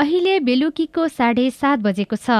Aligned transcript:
अहिले 0.00 0.38
बेलुकीको 0.40 1.06
साढे 1.08 1.42
सात 1.50 1.78
बजेको 1.78 2.16
छ। 2.16 2.36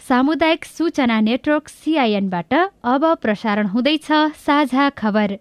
सामुदायिक 0.00 0.64
सूचना 0.64 1.18
नेटवर्क 1.20 1.68
सिआइएनबाट 1.68 2.54
अब 2.86 3.06
प्रसारण 3.22 3.66
हुँदैछ 3.66 4.08
साझा 4.38 4.88
खबर। 4.98 5.38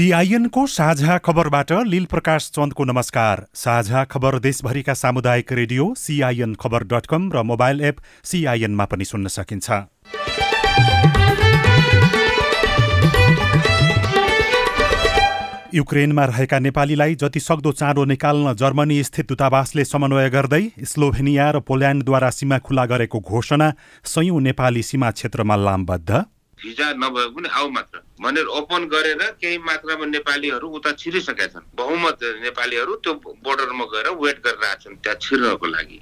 सिआइएनको 0.00 0.64
साझा 0.66 1.16
खबरबाट 1.18 1.72
लील 1.86 2.04
प्रकाश 2.10 2.44
चन्दको 2.50 2.84
नमस्कार। 2.84 3.44
साझा 3.54 4.04
खबर 4.04 4.38
देशभरिका 4.38 4.94
सामुदायिक 4.94 5.52
रेडियो 5.52 5.92
सिआइएन 5.98 6.54
खबर 6.54 6.84
डट 6.88 7.06
कम 7.06 7.28
र 7.32 7.42
मोबाइल 7.42 7.80
एप 7.80 7.96
सिआइएनमा 8.24 8.84
पनि 8.86 9.04
सुन्न 9.04 9.28
सकिन्छ। 9.28 9.68
युक्रेनमा 15.74 16.24
रहेका 16.24 16.58
नेपालीलाई 16.58 17.14
जति 17.20 17.40
सक्दो 17.40 17.72
चाँडो 17.74 18.04
निकाल्न 18.06 18.54
जर्मनी 18.56 19.02
स्थित 19.04 19.28
दूतावासले 19.28 19.84
समन्वय 19.84 20.30
गर्दै 20.30 20.64
स्लोभेनिया 20.86 21.50
र 21.50 21.60
पोल्यान्डद्वारा 21.60 22.30
सीमा 22.30 22.58
खुला 22.64 22.86
गरेको 22.88 23.20
घोषणा 23.20 23.72
सयौं 24.08 24.40
नेपाली 24.40 24.82
सीमा 24.82 25.10
क्षेत्रमा 25.10 25.56
लामबद्ध। 25.68 26.24
भिजा 26.62 26.86
नभए 27.02 27.26
पनि 27.34 27.48
आऊ 27.50 27.68
मात्र। 27.70 27.96
भनेर 28.22 28.46
ओपन 28.58 28.82
गरेर 28.92 29.22
केही 29.40 29.58
मात्रामा 29.60 30.06
नेपालीहरू 30.06 30.68
उता 30.68 30.90
छिरिसकेका 31.00 31.46
छन्। 31.52 31.64
बहुमत 31.76 32.18
नेपालीहरू 32.44 32.94
त्यो 33.04 33.12
बोर्डरमा 33.44 33.84
गएर 33.92 34.08
वेट 34.22 34.38
गरिरहेका 34.44 34.74
छन् 34.82 35.00
त्यहाँ 35.02 35.18
छिर्नको 35.20 35.66
लागि। 35.66 35.98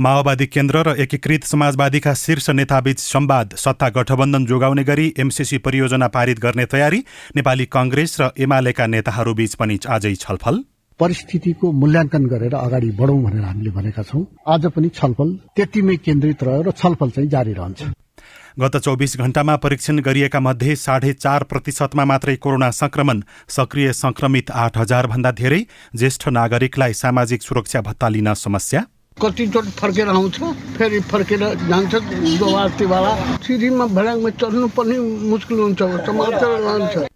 माओवादी 0.00 0.46
केन्द्र 0.46 0.76
र 0.82 0.88
एकीकृत 1.04 1.44
समाजवादीका 1.44 2.12
शीर्ष 2.14 2.50
नेताबीच 2.50 2.98
संवाद 2.98 3.54
सत्ता 3.56 3.88
गठबन्धन 3.96 4.46
जोगाउने 4.46 4.84
गरी 4.84 5.06
एमसिसी 5.18 5.58
परियोजना 5.58 6.08
पारित 6.08 6.38
गर्ने 6.40 6.64
तयारी 6.66 7.00
नेपाली 7.36 7.66
कङ्ग्रेस 7.68 8.16
र 8.20 8.30
एमालेका 8.38 8.86
नेताहरूबीच 8.86 9.54
पनि 9.54 9.78
आजै 9.88 10.14
छलफल। 10.16 10.64
परिस्थितिको 11.00 11.72
मूल्याङ्कन 11.72 12.24
गरेर 12.26 12.54
अगाडि 12.56 12.90
बढौँ 12.98 13.20
भनेर 13.22 13.44
हामीले 13.44 13.70
भनेका 13.70 14.02
छौँ। 14.02 14.24
आज 14.48 14.66
पनि 14.74 14.88
छलफल 14.88 15.28
त्यतिमै 15.56 15.96
केन्द्रित 15.96 16.42
रह्यो 16.42 16.62
र 16.62 16.70
छलफल 16.72 17.10
चाहिँ 17.10 17.28
जारी 17.28 17.52
रहन्छ। 17.52 17.80
गत 18.60 18.76
चौबिस 18.76 19.16
घण्टामा 19.16 19.54
परीक्षण 19.56 19.98
गरिएका 19.98 20.40
मध्ये 20.40 20.74
साढे 20.76 21.12
चार 21.14 21.42
प्रतिशतमा 21.42 22.04
मात्रै 22.04 22.34
कोरोना 22.36 22.70
संक्रमण 22.70 23.20
सक्रिय 23.48 23.92
संक्रमित 23.92 24.50
आठ 24.52 24.76
हजार 24.78 25.06
भन्दा 25.06 25.30
धेरै 25.32 25.60
ज्येष्ठ 25.96 26.28
नागरिकलाई 26.28 26.92
सामाजिक 26.92 27.42
सुरक्षा 27.42 27.80
भत्ता 27.80 28.08
लिन 28.08 28.32
समस्या। 28.36 28.80
कतिचोटि 29.16 29.70
फर्केर 29.78 30.08
आउँछ 30.08 30.36
फेरि 30.76 31.00
फर्केर 31.10 31.44
जान्छ 31.62 31.94
दोबारतीवाला 31.94 33.14
सिँढीमा 33.38 33.86
भड्याङमा 33.88 34.30
चढ्नु 34.36 34.68
पनि 34.76 34.98
मुस्किल 35.30 35.58
हुन्छ 35.58 35.82
रहन्छ। 35.82 37.08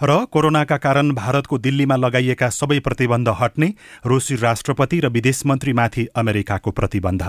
र 0.00 0.24
कोरोनाका 0.32 0.76
कारण 0.78 1.12
भारतको 1.14 1.58
दिल्लीमा 1.58 1.96
लगाइएका 1.96 2.48
सबै 2.50 2.78
प्रतिबन्ध 2.80 3.28
हट्ने 3.40 3.72
रुसी 4.06 4.36
राष्ट्रपति 4.38 5.00
र 5.00 5.08
विदेश 5.12 5.44
मन्त्रीमाथि 5.46 6.06
अमेरिकाको 6.16 6.70
प्रतिबन्ध। 6.72 7.22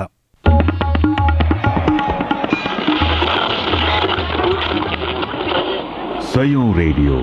सयौं 6.31 6.65
रेडियो। 6.75 7.15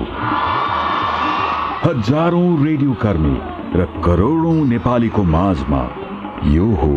हजारौं 1.83 2.49
रेडियो 2.65 2.93
कर्मी 3.03 3.37
र 3.79 3.85
करोडौं 4.05 4.65
नेपालीको 4.67 5.23
माझमा 5.35 5.79
यो 6.55 6.67
हो 6.81 6.91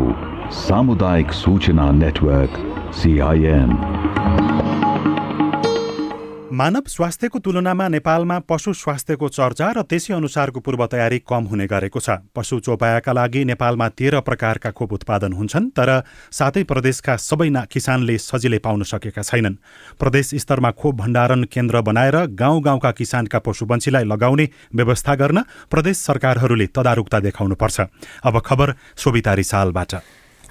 सामुदायिक 0.57 1.33
सूचना 1.33 1.87
नेटवर्क 2.01 2.59
सिआइएन 2.99 3.71
मानव 6.53 6.85
स्वास्थ्यको 6.87 7.39
तुलनामा 7.39 7.87
नेपालमा 7.89 8.39
पशु 8.45 8.73
स्वास्थ्यको 8.75 9.29
चर्चा 9.29 9.69
र 9.73 9.83
त्यसै 9.89 10.13
अनुसारको 10.13 10.61
पूर्व 10.61 10.85
तयारी 10.85 11.19
कम 11.25 11.49
हुने 11.49 11.67
गरेको 11.67 11.97
छ। 11.97 12.21
पशु 12.29 12.61
चौपायाका 12.61 13.13
लागि 13.13 13.45
नेपालमा 13.49 13.89
तेह्र 13.89 14.21
प्रकारका 14.21 14.71
खोप 14.77 14.93
उत्पादन 14.93 15.33
हुन्छन् 15.33 15.73
तर 15.73 16.05
सातै 16.31 16.63
प्रदेशका 16.69 17.17
सबै 17.17 17.49
किसानले 17.73 18.19
सजिलै 18.21 18.61
पाउन 18.61 18.83
सकेका 18.85 19.23
छैनन्। 19.25 19.57
प्रदेश 19.97 20.37
स्तरमा 20.37 20.71
खोप 20.77 20.95
भण्डारण 21.01 21.49
केन्द्र 21.49 21.81
बनाएर 21.81 22.37
गाउँ 22.37 22.61
गाउँका 22.61 22.91
किसानका 23.01 23.39
पशुपन्छीलाई 23.41 24.05
लगाउने 24.05 24.47
व्यवस्था 24.77 25.15
गर्न 25.17 25.39
प्रदेश 25.73 25.97
सरकारहरूले 26.05 26.67
तदारुकता 26.69 27.19
देखाउनुपर्छ। 27.33 27.81
अब 28.29 28.35
खबर 28.45 28.69
सोभिता 28.97 29.33
रिसालबाट 29.41 29.93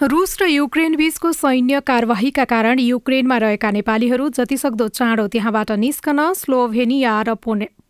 रुस 0.02 0.38
र 0.42 0.46
युक्रेन 0.50 0.96
बीचको 0.98 1.32
सैन्य 1.32 1.80
कार्यवाहीका 1.86 2.44
कारण 2.50 2.80
युक्रेनमा 2.80 3.38
रहेका 3.38 3.70
नेपालीहरू 3.72 4.30
जतिसक्दो 4.34 4.88
चाँडो 4.90 5.28
त्यहाँबाट 5.30 5.72
निस्कन 5.78 6.20
स्लोभेनिया 6.34 7.22
र 7.22 7.38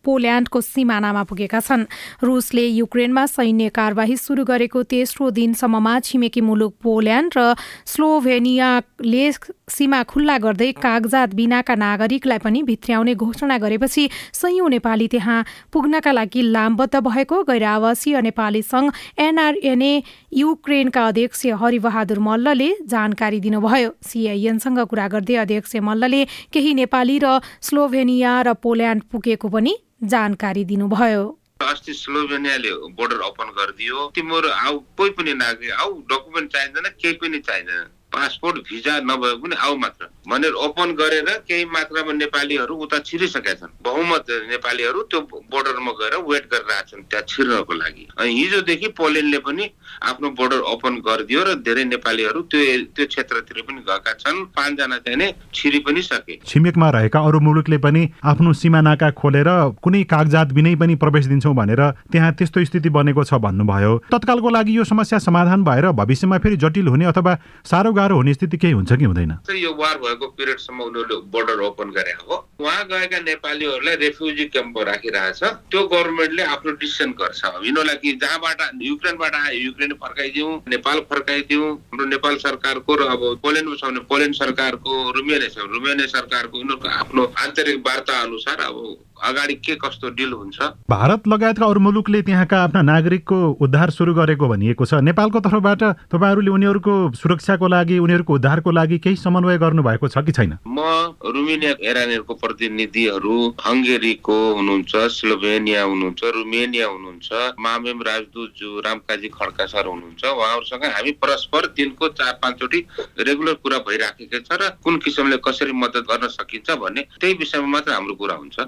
पोल्यान्डको 0.03 0.61
सिमानामा 0.61 1.23
पुगेका 1.23 1.59
छन्। 1.61 1.85
रुसले 2.19 2.65
युक्रेनमा 2.67 3.25
सैन्य 3.31 3.69
कार्यवाही 3.69 4.17
सुरु 4.17 4.43
गरेको 4.43 4.83
तेस्रो 4.91 5.29
दिनसम्ममा 5.31 5.99
छिमेकी 6.01 6.41
मुलुक 6.41 6.73
पोल्यान्ड 6.83 7.31
र 7.37 7.55
स्लोभेनियाले 7.85 9.25
सीमा 9.71 10.01
खुल्ला 10.03 10.37
गर्दै 10.37 10.71
कागजात 10.83 11.33
बिनाका 11.35 11.75
नागरिकलाई 11.75 12.39
पनि 12.45 12.61
भित्र्याउने 12.69 13.13
घोषणा 13.15 13.57
गरेपछि 13.57 14.07
सयौं 14.33 14.69
नेपाली 14.69 15.07
त्यहाँ 15.11 15.39
पुग्नका 15.73 16.11
लागि 16.11 16.41
लामबद्ध 16.51 16.99
भएको 17.01 17.41
गैर 17.49 17.63
आवासीय 17.73 18.21
नेपाली 18.21 18.61
संघ 18.63 18.91
एनआरएनए 19.19 19.93
युक्रेनका 20.35 21.05
अध्यक्ष 21.07 21.45
हरिबहादुर 21.61 22.19
मल्लले 22.19 22.69
जानकारी 22.87 23.39
दिनुभयो। 23.39 23.89
सिआइएनसँग 24.03 24.79
कुरा 24.91 25.07
गर्दै 25.07 25.35
अध्यक्ष 25.43 25.75
मल्लले 25.81 26.23
केही 26.53 26.73
नेपाली 26.73 27.19
र 27.23 27.39
स्लोभेनिया 27.61 28.41
र 28.41 28.53
पोल्यान्ड 28.63 29.03
पुगेको 29.11 29.47
पनि 29.49 29.77
जानकारी 30.11 30.63
दिनुभयो। 30.65 31.23
अस्ति 31.61 31.93
स्लोभेनियाले 31.93 32.71
बोर्डर 32.97 33.19
ओपन 33.21 33.49
गरिदियो। 33.57 33.97
तिम्रो 34.15 34.49
आऊ 34.49 34.77
कोही 34.97 35.09
पनि 35.17 35.33
नागरिक 35.37 35.71
आऊ 35.73 35.91
डकुमेन्ट 36.11 36.51
चाहिँदैन 36.51 36.87
केही 37.01 37.13
पनि 37.21 37.39
चाहिँदैन। 37.39 37.83
पासपोर्ट 38.13 38.57
भिजा 38.69 38.93
नभए 39.09 39.33
पनि 39.41 39.55
आऊ 39.55 39.75
मात्र। 39.77 40.05
भनेर 40.29 40.53
ओपन 40.65 40.89
गरेर 40.99 41.29
केही 41.47 41.65
मात्रामा 41.65 42.13
नेपालीहरू 42.13 42.75
उता 42.85 42.97
छिरिसकेका 43.07 43.53
छन्। 43.59 43.71
बहुमत 43.83 44.25
नेपालीहरू 44.51 45.01
त्यो 45.11 45.19
बोर्डरमा 45.51 45.91
गएर 45.99 46.15
वेट 46.29 46.45
गरिरहेका 46.51 46.81
छन् 46.89 47.03
त्यहाँ 47.09 47.25
छिर्नको 47.27 47.73
लागि। 47.73 48.03
अनि 48.19 48.31
हिजोदेखि 48.31 48.87
पोल्यान्डले 48.99 49.39
पनि 49.47 49.63
आफ्नो 50.11 50.29
बोर्डर 50.39 50.59
ओपन 50.73 50.93
गरिदियो 51.07 51.41
र 51.41 51.49
धेरै 51.65 51.83
नेपालीहरू 51.87 52.41
त्यो 52.51 52.61
त्यो 52.95 53.05
क्षेत्रतिर 53.11 53.61
पनि 53.67 53.81
गएका 53.87 54.13
छन्। 54.21 54.37
पाँचजना 54.55 54.97
चाहिँ 55.01 55.17
नै 55.17 55.27
छिरि 55.53 55.79
पनि 55.87 56.01
सके। 56.01 56.35
छिमेकमा 56.45 56.89
रहेका 56.91 57.19
अरू 57.19 57.39
मुलुकले 57.39 57.77
पनि 57.81 58.01
आफ्नो 58.23 58.53
सीमा 58.53 58.81
नाका 58.81 59.09
खोलेर 59.17 59.49
कुनै 59.81 60.03
कागजात 60.05 60.47
बिनै 60.53 60.75
पनि 60.75 60.95
प्रवेश 61.01 61.25
दिन्छौँ 61.25 61.55
भनेर 61.55 61.81
त्यहाँ 62.11 62.31
त्यस्तो 62.37 62.63
स्थिति 62.65 62.89
बनेको 62.91 63.23
छ 63.23 63.41
भन्नुभयो। 63.41 63.91
तत्कालको 64.11 64.49
लागि 64.49 64.77
यो 64.77 64.83
समस्या 64.83 65.19
समाधान 65.21 65.63
भएर 65.63 65.91
भविष्यमा 65.97 66.37
फेरि 66.37 66.57
जटिल 66.57 66.87
हुने 66.87 67.05
अथवा 67.05 67.35
साह्रो 67.65 67.91
गाह्रो 68.01 68.15
हुने 68.17 68.33
स्थिति 68.33 68.57
केही 68.57 68.73
हुन्छ 68.73 68.91
कि 68.93 69.05
हुँदैन? 69.05 69.31
यो 69.61 69.73
वार 69.77 69.97
भएको 70.03 70.27
पिरियडसम्म 70.37 70.81
उनीहरूले 70.81 71.21
बोर्डर 71.31 71.61
ओपन 71.69 71.89
गरे 71.97 72.13
हो 72.19 72.35
उहाँ 72.59 72.83
गएका 72.89 73.19
नेपालीहरूलाई 73.21 73.95
रेफ्युजी 74.03 74.45
क्याम्पमा 74.53 74.83
राखिरहेछ। 74.91 75.43
त्यो 75.43 75.81
गभर्मेन्टले 75.87 76.43
आफ्नो 76.53 76.71
डिसिसन 76.81 77.11
गर्छ। 77.21 77.41
यिनीहरूलाई 77.45 77.95
कि 78.03 78.11
जहाँबाट 78.21 78.59
युक्रेनबाट 78.81 79.35
आयो 79.35 79.59
युक्रेन 79.61 79.93
फर्काइदिउँ 80.01 80.51
नेपाल 80.69 80.99
फर्काइदिउँ। 81.09 81.67
हाम्रो 81.71 82.05
नेपाल 82.09 82.35
सरकारको 82.41 82.95
र 82.95 83.01
अब 83.11 83.21
पोल्यान्डमा 83.43 83.75
छ 83.75 83.83
भने 83.85 83.99
पोल्यान्ड 84.09 84.35
सरकारको 84.35 84.91
रुमेनिया 85.17 85.49
छ 85.49 85.69
रुमेनिया 85.69 86.07
सरकारको 86.15 86.57
उनीहरूको 86.57 86.87
आफ्नो 87.01 87.23
आन्तरिक 87.43 87.77
वार्ता 87.87 88.19
अनुसार 88.21 88.57
अब 88.61 88.77
अगाडि 89.21 89.53
के 89.65 89.75
कस्तो 89.75 90.09
डिल 90.17 90.31
हुन्छ? 90.33 90.57
भारत 90.89 91.27
लगायतका 91.27 91.65
अरू 91.65 91.79
मुलुकले 91.79 92.21
त्यहाँका 92.21 92.63
आफ्ना 92.63 92.81
नागरिकको 92.81 93.37
उद्धार 93.61 93.89
सुरु 93.91 94.13
गरेको 94.13 94.47
भनिएको 94.47 94.85
छ। 94.85 94.93
नेपालको 95.01 95.39
तर्फबाट 95.39 95.83
तपाईँहरूले 96.11 96.51
उनीहरूको 96.51 96.93
सुरक्षाको 97.15 97.67
लागि 97.67 97.97
उनीहरूको 97.99 98.33
उद्धारको 98.33 98.71
लागि 98.71 98.97
केही 98.99 99.15
समन्वय 99.17 99.57
गर्नु 99.57 99.83
भएको 99.83 100.07
छ 100.07 100.25
कि 100.25 100.31
छैन? 100.31 100.57
म 100.67 100.79
रुमेनिया 101.21 101.73
इरानियरको 101.81 102.33
प्रतिनिधिहरू 102.33 103.37
हङ्गेरीको 103.61 104.37
हुनुहुन्छ 104.55 104.93
स्लोभेनिया 105.11 105.83
हुनुहुन्छ 105.83 106.21
रुमेनिया 106.35 106.87
हुनुहुन्छ 106.87 107.29
मामेम 107.59 108.01
राजदूत 108.01 108.49
जो 108.57 108.79
रामकाजी 108.81 109.29
खड्का 109.29 109.65
सर 109.65 109.85
हुनुहुन्छ 109.85 110.23
उहाँहरूसँग 110.25 110.85
हामी 110.95 111.11
परस्पर 111.21 111.65
दिनको 111.77 112.07
चार 112.17 112.33
पाँचचोटि 112.41 112.79
रेगुलर 113.21 113.53
कुरा 113.63 113.77
भइराखेको 113.87 114.39
छ 114.41 114.59
र 114.61 114.69
कुन 114.83 114.97
किसिमले 115.05 115.37
कसरी 115.45 115.73
मद्दत 115.73 116.05
गर्न 116.11 116.27
सकिन्छ 116.31 116.77
भन्ने 116.81 117.01
त्यही 117.19 117.33
विषयमा 117.39 117.67
मात्र 117.67 117.91
हाम्रो 117.91 118.15
कुरा 118.15 118.35
हुन्छ। 118.35 118.59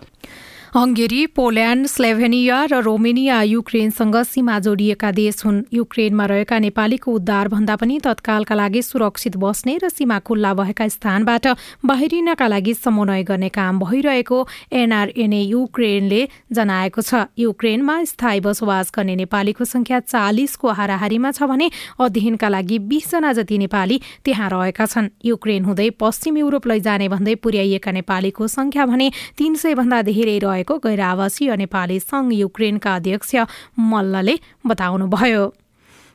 हङ्गेरी 0.74 1.26
पोल्यान्ड 1.38 1.86
स्लेभेनिया 1.88 2.60
र 2.66 2.78
रोमेनिया 2.82 3.42
युक्रेनसँग 3.46 4.16
सीमा 4.26 4.58
जोडिएका 4.60 5.10
देश 5.14 5.46
हुन्। 5.46 5.62
युक्रेनमा 5.70 6.26
रहेका 6.26 6.58
नेपालीको 6.60 7.12
उद्धार 7.14 7.48
भन्दा 7.48 7.76
पनि 7.78 8.00
तत्कालका 8.02 8.56
लागि 8.56 8.82
सुरक्षित 8.82 9.38
बस्ने 9.38 9.78
र 9.78 9.90
सीमा 9.90 10.18
खुल्ला 10.26 10.54
भएका 10.58 10.88
स्थानबाट 10.90 11.46
बाहिरिनका 11.86 12.48
लागि 12.48 12.74
समन्वय 12.76 13.24
गर्ने 13.24 13.50
काम 13.54 13.80
भइरहेको 13.86 14.40
एनआरएनए 14.74 15.42
युक्रेनले 15.46 16.22
जनाएको 16.50 17.02
छ। 17.04 17.30
युक्रेनमा 17.38 17.96
स्थायी 18.10 18.40
बसोबास 18.42 18.92
गर्ने 18.98 19.16
नेपालीको 19.22 19.66
संख्या 19.66 20.00
चालिसको 20.10 20.74
हाराहारीमा 20.74 21.32
छ 21.38 21.46
भने 21.54 21.70
अध्ययनका 22.02 22.50
लागि 22.50 22.80
बीसजना 22.90 23.34
जति 23.38 23.58
नेपाली 23.62 24.02
त्यहाँ 24.26 24.50
रहेका 24.50 24.86
छन्। 24.90 25.14
युक्रेन 25.22 25.70
हुँदै 25.70 25.90
पश्चिम 26.02 26.38
युरोप 26.42 26.68
लैजाने 26.68 27.14
भन्दै 27.14 27.36
पुर्याइएका 27.46 27.92
नेपालीको 28.02 28.48
संख्या 28.50 28.86
भने 28.90 29.12
तीन 29.38 29.54
सय 29.62 29.76
भन्दा 29.78 30.02
धेरै 30.10 30.38
रहेको 30.40 30.62
भएको 30.64 30.78
गैर 30.80 31.00
आवासीय 31.02 31.56
नेपाली 31.56 32.00
संघ 32.00 32.32
युक्रेनका 32.34 32.96
अध्यक्ष 32.96 33.36
मल्लले 33.78 34.36
बताउनुभयो। 34.66 35.44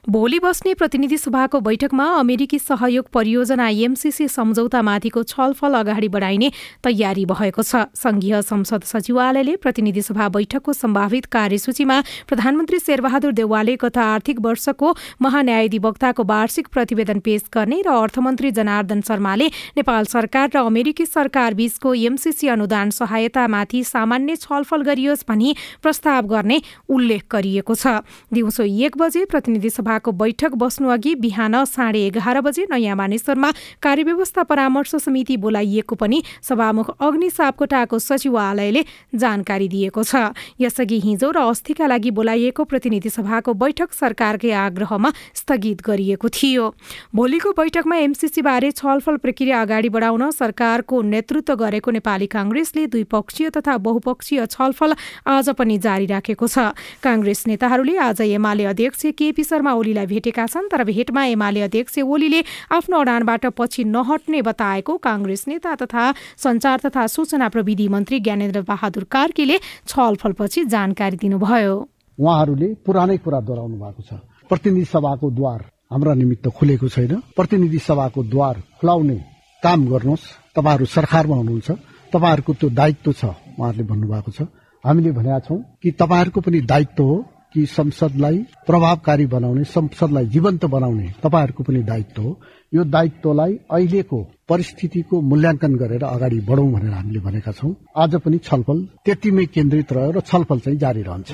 भोलि 0.09 0.39
बस्ने 0.41 0.73
प्रतिनिधि 0.75 1.17
सभाको 1.19 1.59
बैठकमा 1.61 2.05
अमेरिकी 2.19 2.59
सहयोग 2.59 3.09
परियोजना 3.13 3.69
एमसीसी 3.69 4.29
सम्झौतामाथिको 4.29 5.23
छलफल 5.23 5.75
अगाडि 5.75 6.09
बढाइने 6.09 6.51
तयारी 6.85 7.25
भएको 7.27 7.63
छ। 7.63 7.85
संघीय 7.95 8.41
संसद 8.43 8.83
सचिवालयले 8.89 9.57
प्रतिनिधि 9.57 10.03
सभा 10.03 10.29
बैठकको 10.29 10.73
सम्भावित 10.73 11.27
कार्यसूचीमा 11.29 12.01
प्रधानमन्त्री 12.29 12.79
शेरबहादुर 12.79 13.33
देवालले 13.33 13.75
गत 13.77 13.99
आर्थिक 13.99 14.41
वर्षको 14.41 14.95
महान्यायाधिवक्ताको 15.21 16.25
वार्षिक 16.25 16.69
प्रतिवेदन 16.73 17.21
पेश 17.21 17.45
गर्ने 17.53 17.83
र 17.85 17.93
अर्थमन्त्री 17.99 18.51
जनार्दन 18.57 19.01
शर्माले 19.05 19.51
नेपाल 19.77 20.05
सरकार 20.09 20.49
र 20.55 20.65
अमेरिकी 20.65 21.07
सरकार 21.07 21.55
बीचको 21.61 21.95
एमसीसी 22.09 22.49
अनुदान 22.49 22.97
सहायतामाथि 22.97 23.85
सामान्य 23.85 24.37
छलफल 24.39 24.89
गरियोस् 24.89 25.29
भनी 25.29 25.55
प्रस्ताव 25.83 26.33
गर्ने 26.33 26.61
उल्लेख 26.89 27.29
गरिएको 27.31 27.75
छ। 27.77 28.01
दिउँसो 28.33 28.65
एक 28.89 28.97
बजे 28.97 29.25
प्रतिनिधि 29.29 29.71
सभा 29.71 29.97
सभाको 29.99 30.13
बैठक 30.15 30.55
बस्नु 30.55 30.89
अघि 30.89 31.15
बिहान 31.19 31.65
साढे 31.67 32.07
एघार 32.07 32.41
बजे 32.41 32.67
नयाँ 32.71 32.95
मानेश्वरमा 32.97 33.51
कार्यव्यवस्था 33.83 34.43
परामर्श 34.45 34.95
समिति 34.97 35.37
बोलाइएको 35.37 35.95
पनि 35.97 36.23
सभामुख 36.43 36.91
अग्नि 37.01 37.31
सापकोटाको 37.31 37.99
सचिवालयले 37.99 38.85
जानकारी 39.15 39.69
दिएको 39.69 40.03
छ। 40.03 40.31
यसअघि 40.61 40.99
हिजो 41.01 41.31
र 41.31 41.39
अस्थिका 41.43 41.87
लागि 41.89 42.11
बोलाइएको 42.15 42.65
प्रतिनिधि 42.65 43.11
सभाको 43.11 43.55
बैठक 43.55 43.93
सरकारकै 43.93 44.53
आग्रहमा 44.53 45.11
स्थगित 45.35 45.83
गरिएको 45.83 46.29
थियो। 46.31 46.65
भोलिको 47.11 47.51
बैठकमा 47.59 47.97
एमसिसी 47.99 48.43
बारे 48.43 48.71
छलफल 48.71 49.17
प्रक्रिया 49.19 49.63
अगाडि 49.63 49.89
बढाउन 49.91 50.31
सरकारको 50.31 51.03
नेतृत्व 51.11 51.55
गरेको 51.57 51.91
नेपाली 51.91 52.27
काङ्ग्रेसले 52.31 52.87
द्विपक्षीय 52.87 53.51
तथा 53.51 53.77
बहुपक्षीय 53.83 54.47
छलफल 54.47 54.95
आज 55.27 55.51
पनि 55.59 55.79
जारी 55.79 56.07
राखेको 56.07 56.47
छ। 56.47 56.71
काङ्ग्रेस 57.03 57.47
नेताहरूले 57.49 57.97
आज 57.99 58.21
एमाले 58.21 58.65
अध्यक्ष 58.69 59.07
केपी 59.19 59.45
शर्मा 59.45 59.73
ओलीलाई 59.79 60.07
भेटेका 60.07 60.47
छन् 60.47 60.69
तर 60.69 60.85
भेटमा 60.85 61.25
एमाले 61.35 61.61
अध्यक्ष 61.63 61.99
ओलीले 62.05 62.41
आफ्नो 62.71 63.01
अडानबाट 63.01 63.47
पछि 63.59 63.85
नहट्ने 63.87 64.43
बताएको 64.43 64.97
काङ्ग्रेस 64.99 65.45
नेता 65.49 65.75
तथा 65.75 66.05
संचार 66.37 66.79
तथा 66.87 67.07
सूचना 67.07 67.49
प्रविधि 67.49 67.89
मन्त्री 67.89 68.21
ज्ञानेन्द्र 68.21 68.63
बहादुर 68.63 69.05
कार्कीले 69.11 69.59
छलफलपछि 69.87 70.65
जानकारी 70.65 71.17
दिनुभयो। 71.17 71.77
उहाँहरूले 72.19 72.69
पुरानै 72.87 73.17
कुरा 73.19 73.41
दोहोऱ्याउनु 73.41 73.77
भएको 73.79 74.03
छ। 74.03 74.13
प्रतिनिधि 74.51 74.85
सभाको 74.85 75.31
द्वार 75.31 75.61
हाम्रा 75.93 76.15
निमित्त 76.15 76.49
खुलेको 76.49 76.89
छैन। 76.89 77.13
प्रतिनिधि 77.37 77.79
सभाको 77.79 78.23
द्वार 78.25 78.55
खुलाउने 78.81 79.17
काम 79.63 79.81
गर्नुहोस्। 79.87 80.25
तपाईँहरू 80.57 80.87
सरकारमा 80.87 81.37
हुनुहुन्छ। 81.37 81.71
तपाईँहरूको 82.13 82.53
त्यो 82.55 82.69
दायित्व 82.71 83.13
छ 83.13 83.25
उहाँहरूले 83.25 83.85
भन्नुभएको 83.85 84.31
छ। 84.31 84.41
हामीले 84.85 85.11
भनेका 85.13 85.39
छौँ 85.47 85.59
कि 85.83 85.91
तपाईँहरूको 85.91 86.41
पनि 86.41 86.61
दायित्व 86.65 87.05
हो। 87.05 87.17
कि 87.55 87.67
संसदलाई 87.67 88.39
प्रभावकारी 88.67 89.27
बनाउने 89.27 89.65
संसदलाई 89.65 90.27
जीवन्त 90.27 90.65
बनाउने 90.65 91.13
तपाईँहरूको 91.23 91.63
पनि 91.65 91.83
दायित्व 91.83 92.23
हो। 92.23 92.41
यो 92.75 92.85
दायित्वलाई 92.85 93.53
अहिलेको 93.71 94.19
परिस्थितिको 94.49 95.21
मूल्याङ्कन 95.21 95.75
गरेर 95.75 96.03
अगाडि 96.05 96.41
बढौँ 96.41 96.73
भनेर 96.73 96.93
हामीले 96.93 97.21
भनेका 97.21 97.53
छौँ। 97.53 97.75
आज 97.97 98.15
पनि 98.17 98.39
छलफल 98.39 98.79
त्यतिमै 99.05 99.47
केन्द्रित 99.47 99.93
रह्यो 99.93 100.11
र 100.11 100.21
छलफल 100.21 100.59
चाहिँ 100.61 100.79
जारी 100.79 101.03
रहन्छ। 101.03 101.33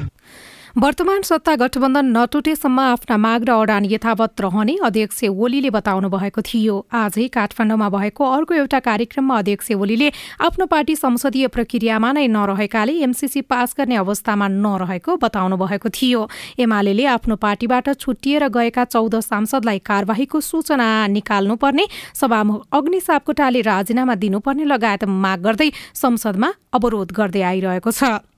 वर्तमान 0.77 1.23
सत्ता 1.23 1.55
गठबन्धन 1.57 2.07
नटुटेसम्म 2.17 2.81
आफ्ना 2.83 3.17
माग 3.17 3.45
र 3.47 3.51
अडान 3.55 3.85
यथावत 3.87 4.41
रहने 4.41 4.75
अध्यक्ष 4.83 5.23
ओलीले 5.31 5.71
बताउनु 5.71 6.09
भएको 6.11 6.43
थियो। 6.43 6.75
आजै 6.91 7.27
काठमाडौँमा 7.31 7.89
भएको 7.89 8.25
अर्को 8.27 8.55
एउटा 8.55 8.79
कार्यक्रममा 8.83 9.39
अध्यक्ष 9.39 9.71
ओलीले 9.79 10.11
आफ्नो 10.43 10.67
पार्टी 10.67 10.97
संसदीय 10.97 11.47
प्रक्रियामा 11.55 12.11
नै 12.13 12.27
नरहेकाले 12.27 12.93
एमसीसी 13.07 13.41
पास 13.47 13.75
गर्ने 13.79 13.97
अवस्थामा 14.03 14.49
नरहेको 14.51 15.17
बताउनु 15.23 15.57
भएको 15.63 15.89
थियो। 15.95 16.27
एमाले 16.59 17.07
आफ्नो 17.07 17.37
पार्टीबाट 17.39 17.95
छुट्टिएर 17.95 18.49
गएका 18.51 18.85
चौध 18.91 19.15
सांसदलाई 19.23 19.79
कार्यवाहीको 19.79 20.41
सूचना 20.43 20.91
निकाल्नुपर्ने 21.15 21.87
सभामुख 22.19 22.67
अग्नि 22.75 23.01
सापकोटाले 23.01 23.61
राजीनामा 23.63 24.15
दिनुपर्ने 24.19 24.65
लगायत 24.67 25.05
माग 25.23 25.39
गर्दै 25.47 25.71
संसदमा 25.95 26.53
अवरोध 26.75 27.13
गर्दै 27.15 27.43
आइरहेको 27.55 27.91
छ। 27.95 28.34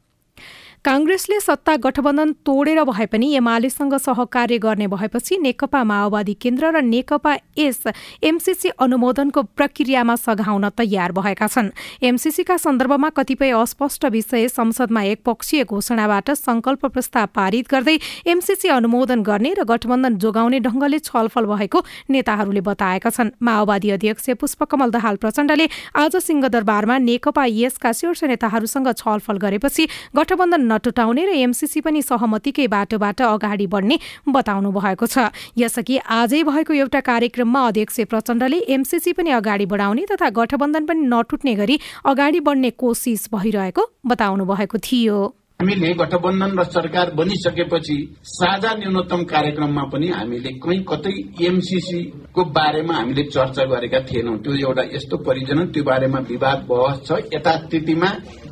काङ्ग्रेसले 0.86 1.38
सत्ता 1.40 1.74
गठबन्धन 1.84 2.32
तोडेर 2.46 2.82
भए 2.86 3.04
पनि 3.12 3.28
एमालेसँग 3.36 3.94
सहकार्य 3.98 4.58
गर्ने 4.58 4.86
भएपछि 4.86 5.36
नेकपा 5.38 5.82
माओवादी 5.84 6.34
केन्द्र 6.38 6.70
र 6.70 6.82
नेकपा 6.86 7.32
एस 7.58 7.82
एमसीसी 8.22 8.68
अनुमोदनको 8.78 9.42
प्रक्रियामा 9.58 10.14
सघाउन 10.16 10.68
तयार 10.78 11.12
भएका 11.12 11.46
छन्। 11.46 11.70
एमसीसीका 12.02 12.56
सन्दर्भमा 12.56 13.08
कतिपय 13.18 13.50
अस्पष्ट 13.52 14.04
विषय 14.14 14.46
संसदमा 14.48 15.02
एकपक्षीय 15.04 15.64
घोषणाबाट 15.64 16.30
संकल्प 16.38 16.86
प्रस्ताव 16.86 17.26
पारित 17.34 17.66
गर्दै 17.66 17.96
एमसीसी 18.24 18.68
अनुमोदन 18.68 19.22
गर्ने 19.26 19.52
र 19.58 19.66
गठबन्धन 19.66 20.18
जोगाउने 20.22 20.60
ढंगले 20.60 20.98
छलफल 21.00 21.50
भएको 21.50 21.82
नेताहरूले 22.10 22.62
बताएका 22.62 23.10
छन्। 23.10 23.34
माओवादी 23.42 23.90
अध्यक्ष 23.90 24.30
पुष्पकमल 24.38 24.94
दाहाल 24.94 25.16
प्रचण्डले 25.18 25.66
आज 25.96 26.16
सिंहदरबारमा 26.22 26.98
नेकपा 27.10 27.44
यसका 27.56 27.92
शीर्ष 27.92 28.24
नेताहरूसँग 28.30 28.94
छलफल 28.94 29.36
गरेपछि 29.42 29.88
गठबन्धन 30.16 30.74
नटुटाउने 30.76 31.24
र 31.26 31.32
एमसिसी 31.40 31.80
पनि 31.80 32.02
सहमतिकै 32.02 32.66
बाटोबाट 32.68 33.20
अगाडि 33.24 33.66
बढ्ने 33.66 33.96
बताउनु 34.28 34.70
भएको 34.70 35.06
छ। 35.06 35.32
यसअघि 35.56 35.96
आजै 36.04 36.42
भएको 36.44 36.72
एउटा 36.74 37.00
कार्यक्रममा 37.00 37.60
अध्यक्ष 37.66 38.00
प्रचण्डले 38.12 38.58
एमसिसी 38.76 39.12
पनि 39.12 39.30
अगाडि 39.32 39.66
बढाउने 39.66 40.04
तथा 40.12 40.28
गठबन्धन 40.36 40.84
पनि 40.86 41.08
नटुट्ने 41.08 41.54
गरी 41.54 41.80
अगाडि 42.04 42.40
बढ्ने 42.40 42.70
कोसिस 42.76 43.28
भइरहेको 43.32 43.82
बताउनु 44.06 44.44
भएको 44.44 44.78
थियो। 44.78 45.18
हामीले 45.60 45.92
गठबन्धन 45.94 46.58
र 46.58 46.64
सरकार 46.66 47.10
बनिसकेपछि 47.16 47.96
साझा 48.30 48.72
न्यूनतम 48.76 49.22
कार्यक्रममा 49.24 49.84
पनि 49.88 50.08
हामीले 50.08 50.50
कहीँ 50.60 50.82
कतै 50.84 51.12
एमसीसी 51.46 52.00
को 52.34 52.44
बारेमा 52.52 52.94
हामीले 52.94 53.22
चर्चा 53.26 53.64
गरेका 53.64 54.00
थिएनौं। 54.04 54.36
त्यो 54.44 54.52
एउटा 54.54 54.82
यस्तो 54.92 55.16
परिजन 55.24 55.64
त्यो 55.72 55.82
बारेमा 55.82 56.18
विवाद 56.28 56.66
बहस 56.68 57.00
छ। 57.08 57.18
यथास्थितिमा 57.34 58.10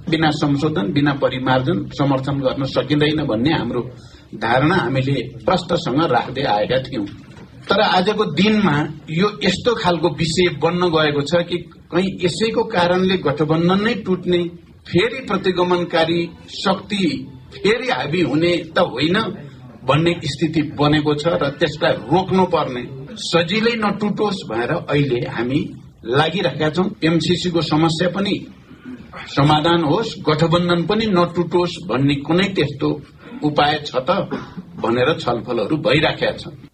बिना 0.09 0.31
संशोधन 0.41 0.93
बिना 0.93 1.13
परिमार्जन 1.21 1.85
समर्थन 1.93 2.41
गर्न 2.41 2.65
सकिँदैन 2.73 3.21
भन्ने 3.29 3.53
हाम्रो 3.53 3.83
धारणा 4.41 4.77
हामीले 4.77 5.21
प्रष्टसँग 5.45 6.01
राख्दै 6.09 6.45
आएका 6.57 6.79
थियौं। 6.89 7.07
तर 7.69 7.81
आजको 7.81 8.25
दिनमा 8.33 8.77
यो 9.13 9.29
यस्तो 9.45 9.75
खालको 9.77 10.09
विषय 10.17 10.49
बन्न 10.57 10.89
गएको 10.89 11.23
छ 11.29 11.47
कि 11.49 11.65
कहीँ 11.93 12.19
यसैको 12.25 12.63
कारणले 12.73 13.17
गठबन्धन 13.27 13.85
नै 13.85 13.95
टुट्ने 14.07 14.41
फेरि 14.87 15.21
प्रतिगमनकारी 15.27 16.23
शक्ति 16.55 17.07
फेरि 17.55 17.89
हाबी 17.89 18.21
हुने 18.23 18.57
त 18.77 18.79
होइन 18.93 19.17
भन्ने 19.85 20.13
स्थिति 20.25 20.63
बनेको 20.79 21.15
छ 21.15 21.39
र 21.43 21.49
त्यसलाई 21.61 21.93
रोक्नु 22.13 22.45
पर्ने 22.55 22.83
सजिलै 23.23 23.75
नटुटोस् 23.77 24.45
भनेर 24.51 24.73
अहिले 24.73 25.21
हामी 25.29 25.61
लागिरहेका 26.05 26.69
छौं। 26.71 26.87
एमसिसीको 27.05 27.61
समस्या 27.63 28.09
पनि 28.09 28.35
समाधान 29.37 29.85
होस् 29.85 30.19
गठबन्धन 30.29 30.85
पनि 30.87 31.07
नटुटोस् 31.09 31.81
भन्ने 31.89 32.15
कुनै 32.27 32.49
त्यस्तो 32.57 32.89
उपाय 33.45 33.75
छ 33.87 34.05
त 34.09 34.11
भनेर 34.83 35.13
छलफलहरू 35.19 35.77
भइराखेका 35.87 36.33
छन्। 36.33 36.74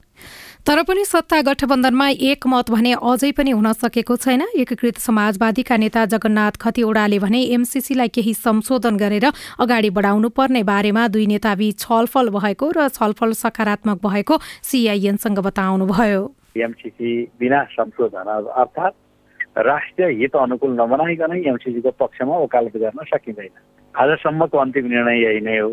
तर 0.67 0.83
पनि 0.83 1.05
सत्ता 1.05 1.41
गठबन्धनमा 1.43 2.07
एकमत 2.23 2.71
भने 2.71 2.93
अझै 3.03 3.31
पनि 3.33 3.51
हुन 3.51 3.73
सकेको 3.75 4.17
छैन। 4.17 4.43
एकीकृत 4.61 4.97
समाजवादीका 5.01 5.77
नेता 5.77 6.05
जगन्नाथ 6.13 6.61
खतिवड़ाले 6.61 7.19
भने 7.19 7.41
एमसीसीलाई 7.57 8.09
केही 8.09 8.35
संशोधन 8.37 8.97
गरेर 9.03 9.27
अगाडि 9.59 9.91
बढाउनु 9.91 10.29
पर्ने 10.31 10.63
बारेमा 10.63 11.07
दुई 11.09 11.27
नेताबीच 11.33 11.79
छलफल 11.81 12.29
भएको 12.37 12.71
र 12.77 12.89
छलफल 12.91 13.33
सकारात्मक 13.41 13.99
भएको 14.05 14.39
सीआईएनसँग 14.63 15.39
बताउनुभयो। 15.49 16.23
एमसीसी 16.61 17.11
बिना 17.41 17.65
संशोधन 17.73 18.29
अर्थात् 18.29 19.59
राष्ट्रिय 19.65 20.09
हित 20.21 20.37
अनुकूल 20.39 20.73
नबनाइकन 20.77 21.37
एमसिसीको 21.43 21.91
पक्षमा 21.99 22.37
वकालत 22.39 22.77
गर्न 22.77 23.05
सकिँदैन। 23.09 23.55
आजसम्मको 23.95 24.59
अन्तिम 24.59 24.87
निर्णय 24.87 25.23
यही 25.25 25.41
नै 25.41 25.59
हो। 25.59 25.71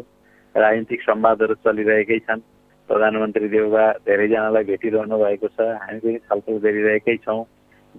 राजनीतिक 0.56 1.02
संवादहरू 1.04 1.56
चलिरहेकै 1.66 2.20
छन्। 2.20 2.42
प्रधानमन्त्री 2.88 3.48
देउबा 3.48 3.86
धेरैजनालाई 4.08 4.64
भेटिरहनु 4.64 5.18
भएको 5.18 5.48
छ। 5.48 5.60
हामी 5.84 6.00
पनि 6.00 6.18
छलफल 6.28 6.58
गरिरहेकै 6.66 7.16
छौँ। 7.26 7.44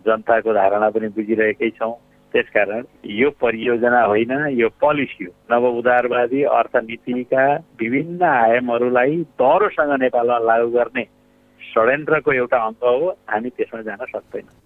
जनताको 0.06 0.52
धारणा 0.52 0.88
पनि 0.90 1.08
बुझिरहेकै 1.16 1.70
छौँ। 1.78 1.94
त्यसकारण 2.32 2.82
यो 3.06 3.28
परियोजना 3.40 4.00
होइन 4.04 4.32
यो 4.60 4.68
पोलिसी 4.80 5.24
हो। 5.24 5.32
नव 5.50 5.64
उदारवादी 5.78 6.42
अर्थनीतिका 6.42 7.44
विभिन्न 7.80 8.22
आयामहरूलाई 8.22 9.16
दह्रोसँग 9.40 9.92
नेपालमा 10.02 10.38
लागू 10.48 10.68
गर्ने 10.70 11.04
षड्यन्त्रको 11.60 12.32
एउटा 12.32 12.58
अङ्ग 12.66 12.84
हो। 12.84 13.08
हामी 13.28 13.48
त्यसमा 13.56 13.80
जान 13.82 14.04
सक्दैनौँ। 14.12 14.56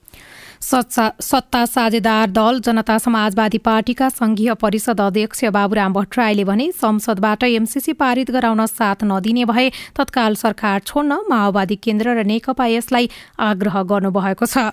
सत्ता 0.62 1.64
साझेदार 1.66 2.30
दल 2.30 2.58
जनता 2.64 2.96
समाजवादी 2.98 3.58
पार्टीका 3.60 4.08
संघीय 4.08 4.52
परिषद 4.54 5.00
अध्यक्ष 5.00 5.44
बाबुराम 5.52 5.92
भट्टराईले 5.92 6.44
भने 6.44 6.70
संसदबाट 6.72 7.44
एमसीसी 7.44 7.92
पारित 7.92 8.30
गराउन 8.30 8.64
साथ 8.66 9.02
नदिने 9.04 9.44
भए 9.44 9.68
तत्काल 9.96 10.34
सरकार 10.34 10.80
छोड्न 10.86 11.18
माओवादी 11.30 11.76
केन्द्र 11.76 12.14
र 12.14 12.22
नेकपा 12.24 12.66
यसलाई 12.68 13.08
आग्रह 13.40 13.82
गर्नुभएको 13.82 14.46
छ। 14.46 14.70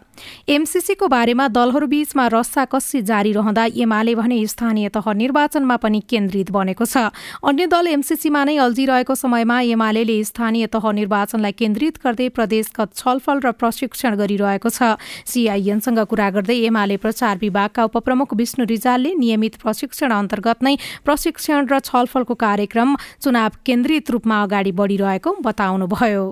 एमसीसीको 0.47 1.07
बारेमा 1.07 1.47
दलहरूबीचमा 1.57 2.27
रस्साकस्सी 2.27 3.01
जारी 3.01 3.31
रहँदा 3.33 3.65
एमाले 3.81 4.15
भने 4.15 4.45
स्थानीय 4.45 4.89
तह 4.93 5.11
निर्वाचनमा 5.15 5.77
पनि 5.81 5.99
केन्द्रित 6.05 6.51
बनेको 6.51 6.85
छ। 6.85 7.09
अन्य 7.41 7.65
दल 7.65 7.87
एमसीसीमा 7.87 8.43
नै 8.45 8.57
अल्झिरहेको 8.61 9.15
समयमा 9.15 9.59
एमाले 9.73 10.05
स्थानीय 10.23 10.67
तह 10.69 10.85
निर्वाचनलाई 10.93 11.51
केन्द्रित 11.57 11.97
गर्दै 12.05 12.29
प्रदेशगत 12.37 12.93
छलफल 12.93 13.37
र 13.41 13.51
प्रशिक्षण 13.57 14.15
गरिरहेको 14.21 14.69
छ। 14.69 15.01
सीआईएन 15.25 15.78
सँग 15.79 15.99
कुरा 16.11 16.29
गर्दै 16.35 16.57
एमाले 16.65 16.97
प्रचार 16.97 17.37
विभागका 17.41 17.83
उपप्रमुख 17.89 18.33
विष्णु 18.35 18.65
रिजालले 18.65 19.13
नियमित 19.15 19.55
प्रशिक्षण 19.63 20.11
अन्तर्गत 20.11 20.63
नै 20.63 20.75
प्रशिक्षण 21.05 21.67
र 21.71 21.79
छलफलको 21.79 22.33
कार्यक्रम 22.35 22.95
चुनाव 23.23 23.51
केन्द्रित 23.65 24.11
रूपमा 24.11 24.41
अगाडि 24.43 24.71
बढिरहेको 24.79 25.35
बताउनुभयो। 25.45 26.23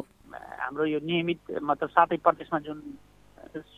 हाम्रो 0.60 0.86
यो 0.86 1.00
नियमित 1.00 1.40
मतलब 1.64 1.90
सातै 1.90 2.18
प्रदेशमा 2.24 2.60
जुन 2.60 2.78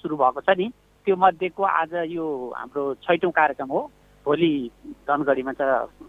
सुरु 0.01 0.15
भएको 0.17 0.41
छ 0.41 0.57
नि 0.57 0.67
त्यो 1.05 1.15
मध्येको 1.15 1.63
आज 1.63 1.93
यो 2.11 2.25
हाम्रो 2.57 2.83
छैटौँ 3.05 3.31
कार्यक्रम 3.31 3.69
हो। 3.69 3.81
भोलि 4.25 4.51
धनगढीमा 5.07 5.53
छ 5.53 5.61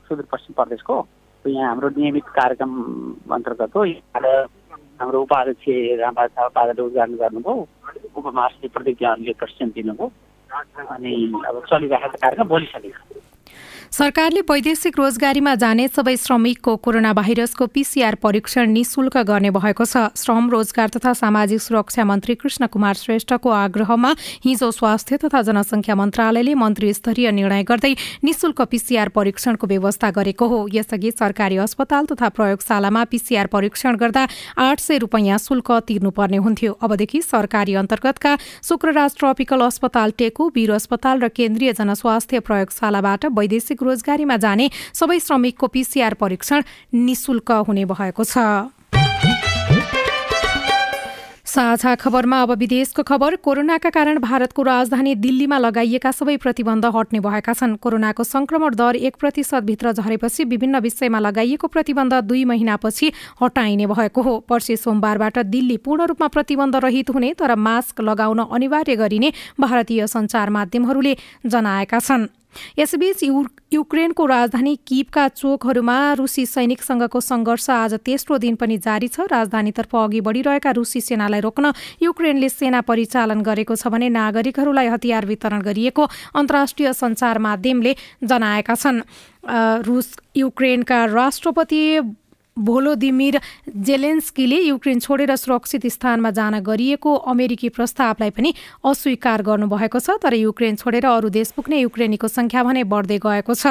सुदूरपश्चिम 0.09 0.55
प्रदेशको। 0.57 0.97
यहाँ 1.45 1.69
हाम्रो 1.69 1.89
नियमित 1.97 2.27
कार्यक्रम 2.37 2.73
अन्तर्गत 3.33 3.77
हो। 3.77 3.85
हाम्रो 5.01 5.23
उपाध्यक्ष 5.23 5.65
रामबाजा 6.01 6.45
उद्घाटन 6.85 7.15
गर्नुभयो। 7.15 7.69
उपमहासचिव 8.17 8.71
प्रतिज्ञाहरूले 8.75 9.33
प्रशिक्षण 9.33 9.69
दिनुभयो। 9.75 10.13
अनि 10.91 11.13
अब 11.49 11.57
चलिरहेको 11.71 12.19
कार्यक्रम 12.23 12.49
भोलि 12.49 12.67
सकिन्छ 12.67 12.97
सरकारले 13.93 14.41
वैदेशिक 14.49 14.99
रोजगारीमा 14.99 15.55
जाने 15.61 15.87
सबै 15.89 16.15
श्रमिकको 16.17 16.75
कोरोना 16.79 17.13
भाइरसको 17.13 17.67
पीसीआर 17.69 18.15
परीक्षण 18.17 18.71
निशुल्क 18.71 19.17
गर्ने 19.29 19.51
भएको 19.51 19.85
छ। 19.85 20.03
श्रम 20.15 20.51
रोजगार 20.51 20.89
तथा 20.95 21.13
सामाजिक 21.13 21.61
सुरक्षा 21.61 22.05
मन्त्री 22.07 22.35
कृष्ण 22.39 22.67
कुमार 22.71 22.95
श्रेष्ठको 22.95 23.51
आग्रहमा 23.51 24.13
हिजो 24.45 24.71
स्वास्थ्य 24.71 25.17
तथा 25.25 25.43
जनसंख्या 25.43 25.95
मन्त्रालयले 26.01 26.55
मन्त्री 26.55 26.93
स्तरीय 26.95 27.31
निर्णय 27.31 27.63
गर्दै 27.67 27.95
निशुल्क 28.25 28.63
पीसीआर 28.71 29.09
परीक्षणको 29.11 29.67
व्यवस्था 29.67 30.11
गरेको 30.13 30.47
हो। 30.47 30.61
यसअघि 30.73 31.11
सरकारी 31.13 31.57
अस्पताल 31.59 32.07
तथा 32.13 32.29
प्रयोगशालामा 32.39 33.05
पीसीआर 33.11 33.47
परीक्षण 33.51 33.97
गर्दा 33.97 34.25
आठ 34.61 34.81
सय 34.81 34.99
रूपियाँ 35.03 35.39
शुल्क 35.41 35.73
तिर्नुपर्ने 35.89 36.37
हुन्थ्यो। 36.39 36.73
अबदेखि 36.81 37.23
सरकारी 37.23 37.75
अन्तर्गतका 37.83 38.37
शुक्रराज 38.71 39.19
ट्रपिकल 39.19 39.67
अस्पताल 39.67 40.17
टेकु 40.19 40.49
वीर 40.55 40.79
अस्पताल 40.79 41.21
र 41.21 41.35
केन्द्रीय 41.35 41.73
जनस्वास्थ्य 41.75 42.47
प्रयोगशालाबाट 42.47 43.27
वैदेशिक 43.35 43.79
रोजगारीमा 43.83 44.37
जाने 44.37 44.71
सबै 44.95 45.19
श्रमिकको 45.21 45.67
पीसीआर 45.69 46.15
परीक्षण 46.15 46.63
निशुल्क 46.95 47.51
हुने 47.69 47.85
भएको 47.87 48.25
छ। 48.25 48.39
साझा 51.51 51.95
खबरमा 51.99 52.41
अब 52.43 52.51
विदेशको 52.53 53.03
खबर 53.03 53.37
कोरोनाका 53.43 53.91
कारण 53.91 54.19
भारतको 54.23 54.63
राजधानी 54.63 55.15
दिल्लीमा 55.17 55.59
लगाइएका 55.59 56.11
सबै 56.11 56.37
प्रतिबन्ध 56.37 56.87
हट्ने 56.87 57.21
भएका 57.21 57.53
छन्। 57.53 57.75
कोरोनाको 57.77 58.25
संक्रमण 58.25 58.75
दर 58.75 58.97
एक 58.97 59.17
प्रतिशतभित्र 59.19 59.93
झरेपछि 59.93 60.45
विभिन्न 60.45 60.79
विषयमा 60.79 61.19
लगाइएको 61.19 61.67
प्रतिबन्ध 61.67 62.15
दुई 62.23 62.45
महिनापछि 62.45 63.13
हटाइने 63.43 63.87
भएको 63.87 64.23
हो। 64.23 64.39
पर्सि 64.47 64.77
सोमबारबाट 64.79 65.39
दिल्ली 65.51 65.77
पूर्ण 65.83 66.07
रूपमा 66.07 66.29
प्रतिबन्ध 66.29 66.77
रहित 66.87 67.11
हुने 67.11 67.35
तर 67.35 67.55
मास्क 67.59 68.01
लगाउन 68.01 68.47
अनिवार्य 68.47 68.97
गरिने 68.97 69.33
भारतीय 69.61 70.07
सञ्चार 70.07 70.51
माध्यमहरूले 70.51 71.17
जनाएका 71.47 71.99
छन्। 71.99 72.31
यसबीच 72.79 73.23
युक्रेनको 73.73 74.27
राजधानी 74.27 74.75
किपका 74.87 75.27
चोकहरूमा 75.31 75.99
रुसी 76.15 76.45
सैनिकसँगको 76.47 77.21
सङ्घर्ष 77.21 77.71
आज 77.71 77.95
तेस्रो 78.05 78.39
दिन 78.39 78.55
पनि 78.57 78.79
जारी 78.79 79.09
छ। 79.09 79.27
राजधानीतर्फ 79.31 79.97
अघि 79.97 80.21
बढिरहेका 80.21 80.71
रुसी 80.71 81.01
सेनालाई 81.01 81.41
रोक्न 81.41 81.73
युक्रेनले 82.03 82.49
सेना 82.49 82.81
परिचालन 82.83 83.41
गरेको 83.43 83.77
छ 83.77 83.89
भने 83.89 84.09
नागरिकहरूलाई 84.11 84.89
हतियार 84.89 85.27
वितरण 85.27 85.61
गरिएको 85.63 86.09
अन्तर्राष्ट्रिय 86.35 86.93
सञ्चार 86.93 87.39
माध्यमले 87.39 87.95
जनाएका 88.25 88.75
छन्। 88.75 89.03
रुस 89.87 90.09
युक्रेनका 90.37 91.05
राष्ट्रपति 91.07 91.83
भोलोदिमिर 92.61 93.41
जेलेन्स्कीले 93.87 94.59
युक्रेन 94.61 94.99
छोडेर 95.01 95.35
सुरक्षित 95.37 95.87
स्थानमा 95.89 96.31
जान 96.31 96.59
गरिएको 96.63 97.15
अमेरिकी 97.27 97.69
प्रस्तावलाई 97.71 98.31
पनि 98.31 98.53
अस्वीकार 98.85 99.43
गर्नुभएको 99.43 99.99
छ 99.99 100.17
तर 100.23 100.35
युक्रेन 100.37 100.77
छोडेर 100.77 101.07
अरू 101.07 101.29
देश 101.31 101.51
पुग्ने 101.57 101.81
युक्रेनीको 101.81 102.29
संख्या 102.31 102.63
भने 102.63 102.85
बढ्दै 102.85 103.19
गएको 103.19 103.55
छ। 103.55 103.67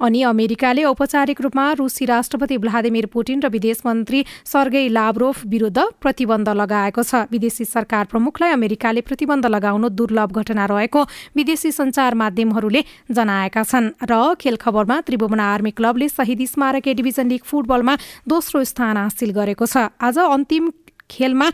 अनि 0.00 0.22
अमेरिकाले 0.24 0.84
औपचारिक 0.84 1.40
रूपमा 1.40 1.66
रुसी 1.78 2.04
राष्ट्रपति 2.06 2.58
भ्लादिमिर 2.58 3.06
पुटिन 3.08 3.40
र 3.40 3.48
विदेश 3.50 3.82
मन्त्री 3.86 4.24
सर्गेई 4.44 4.88
लाभरोफ 4.90 5.44
विरुद्ध 5.46 5.78
प्रतिबन्ध 6.00 6.48
लगाएको 6.54 7.02
छ। 7.02 7.26
विदेशी 7.30 7.64
सरकार 7.66 8.04
प्रमुखलाई 8.10 8.50
अमेरिकाले 8.52 9.00
प्रतिबन्ध 9.02 9.46
लगाउनु 9.46 9.88
दुर्लभ 9.90 10.32
घटना 10.34 10.64
रहेको 10.66 11.02
विदेशी 11.36 11.70
सञ्चार 11.72 12.14
माध्यमहरूले 12.14 12.82
जनाएका 13.10 13.62
छन्। 13.64 13.90
र 14.02 14.34
खेल 14.40 14.56
खबरमा 14.56 15.00
त्रिभुवन 15.06 15.40
आर्मी 15.42 15.70
क्लबले 15.70 16.08
शहीद 16.08 16.40
स्मारक 16.46 16.88
ए 16.88 16.94
डिभिजन 16.94 17.28
लिग 17.28 17.42
फुटबलमा 17.44 17.94
दोस्रो 18.28 18.64
स्थान 18.64 18.96
हासिल 18.96 19.30
गरेको 19.32 19.66
छ। 19.66 19.76
आज 20.00 20.18
अन्तिम 20.18 20.70
खेलमा 21.10 21.48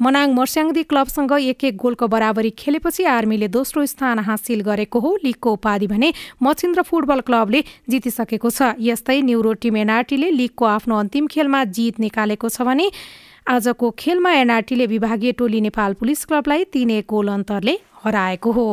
मनाङ 0.00 0.28
मर्स्याङदी 0.34 0.82
क्लबसँग 0.90 1.32
एक 1.32 1.64
एक 1.64 1.76
गोलको 1.76 2.06
बराबरी 2.08 2.50
खेलेपछि 2.58 3.04
आर्मीले 3.06 3.48
दोस्रो 3.48 3.86
स्थान 3.86 4.18
हासिल 4.18 4.60
गरेको 4.62 4.98
हो। 4.98 5.10
लिगको 5.24 5.52
उपाधि 5.52 5.86
भने 5.86 6.12
मचिन्द्र 6.42 6.82
फुटबल 6.82 7.20
क्लबले 7.22 7.60
जितिसकेको 7.88 8.50
छ। 8.50 8.74
यस्तै 8.80 9.20
न्युरो 9.22 9.52
टिम 9.62 9.76
एनआरटीले 9.76 10.30
लिगको 10.32 10.64
आफ्नो 10.66 10.94
अन्तिम 10.98 11.26
खेलमा 11.26 11.60
जित 11.70 12.00
निकालेको 12.00 12.48
छ 12.48 12.62
भने 12.62 12.90
आजको 13.46 13.90
खेलमा 13.98 14.32
एनआरटीले 14.42 14.86
विभागीय 14.86 15.32
टोली 15.38 15.60
नेपाल 15.60 15.94
पुलिस 15.98 16.24
क्लबलाई 16.24 16.64
तीन 16.72 16.90
एक 16.98 17.06
गोल 17.06 17.28
अन्तरले 17.28 17.74
हराएको 18.02 18.50
हो। 18.52 18.66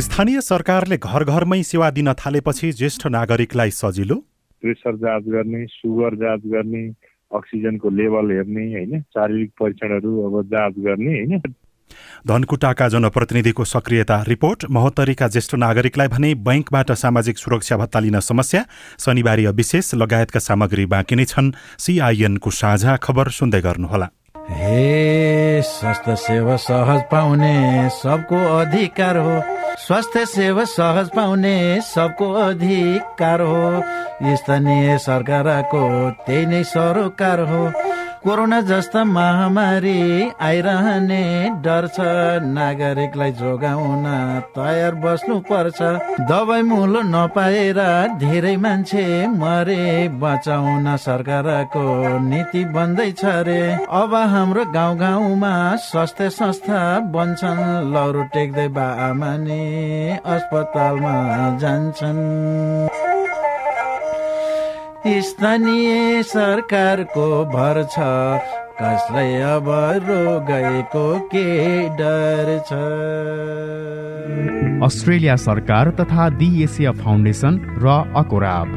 स्थानीय 0.00 0.40
सरकारले 0.40 0.96
घर 0.96 1.24
घरमै 1.24 1.62
सेवा 1.62 1.90
दिन 1.90 2.12
थालेपछि 2.12 2.72
ज्येष्ठ 2.72 3.06
नागरिकलाई 3.06 3.70
सजिलो? 3.70 4.14
प्रेसर 4.62 4.96
जाँच 4.96 5.24
गर्ने 5.24 5.66
सुगर 5.66 6.14
जाँच 6.14 6.40
गर्ने 6.46 6.82
अक्सिजनको 7.32 7.88
लेभल 7.90 8.30
हेर्ने 8.30 8.64
होइन? 8.72 9.00
शारीरिक 9.00 9.50
परीक्षणहरू 9.60 10.10
अब 10.26 10.46
जाँच 10.46 10.74
गर्ने 10.78 11.12
होइन? 11.12 11.40
धनकुटाका 12.28 12.88
जनप्रतिनिधिको 12.88 13.64
सक्रियता 13.64 14.24
रिपोर्ट। 14.28 14.64
महोत्तरीका 14.70 15.28
ज्येष्ठ 15.28 15.54
नागरिकलाई 15.54 16.08
भने 16.08 16.34
बैङ्कबाट 16.34 16.92
सामाजिक 16.92 17.38
सुरक्षा 17.38 17.76
भत्ता 17.76 18.00
लिन 18.00 18.20
समस्या। 18.20 18.64
शनिबारीय 18.98 19.50
विशेष 19.50 19.94
लगायतका 19.94 20.40
सामग्री 20.40 20.86
बाँकी 20.86 21.16
नै 21.16 21.24
छन्। 21.24 21.52
सिआइएनको 21.78 22.50
साझा 22.50 22.96
खबर 22.96 23.28
सुन्दै 23.28 23.60
गर्नुहोला। 23.60 24.08
हे 24.50 25.62
स्वास्थ्य 25.62 26.14
सेवा 26.16 26.56
सहज 26.56 27.02
पाउने 27.10 27.88
सबको 27.90 28.36
अधिकार 28.58 29.16
हो। 29.16 29.40
स्वास्थ्य 29.78 30.24
सेवा 30.26 30.64
सहज 30.64 31.08
पाउने 31.16 31.80
सबको 31.80 32.32
अधिकार 32.32 33.40
हो। 33.40 33.82
स्थानीय 34.36 34.98
सरकारको 34.98 36.10
त्यही 36.10 36.46
नै 36.46 36.62
सरोकार 36.64 37.40
हो। 37.40 37.66
कोरोना 38.26 38.60
जस्ता 38.66 39.02
महामारी 39.06 39.98
आइरहने 40.42 41.26
डर 41.62 41.86
छ 41.96 42.06
नागरिकलाई 42.46 43.32
जोगाउन 43.38 44.06
तयार 44.56 44.94
बस्नु 45.04 45.36
पर्छ 45.46 45.78
दबाई 46.30 46.62
मुलो 46.70 47.02
नपाएर 47.12 47.80
धेरै 48.18 48.56
मान्छे 48.64 49.06
मरे। 49.36 49.86
बचाउन 50.18 50.96
सरकारको 51.06 51.86
नीति 52.26 52.64
बन्दैछ 52.74 53.24
रे। 53.46 53.62
अब 53.94 54.14
हाम्रो 54.34 54.64
गाउँ 54.74 54.98
गाउँमा 54.98 55.54
स्वास्थ्य 55.86 56.30
संस्था 56.42 56.82
बन्छन्। 57.14 57.64
लौरो 57.94 58.22
टेक्दै 58.34 58.68
बा 58.74 58.92
आमानी 59.08 59.64
अस्पतालमा 60.34 61.16
जान्छन्। 61.62 63.05
स्थानीय 65.22 66.22
सरकारको 66.22 67.26
भर 67.44 67.82
छ। 67.84 67.98
कसलाई 68.80 69.34
अब 69.50 69.68
गएको 70.48 71.06
के 71.28 71.46
डर 71.96 72.48
छ? 72.66 72.72
अस्ट्रेलिया 74.84 75.36
सरकार 75.36 75.90
तथा 75.90 76.28
दी 76.38 76.48
एसिया 76.64 76.92
फाउन्डेसन 76.92 77.60
र 77.78 77.86
अकोराब। 78.16 78.74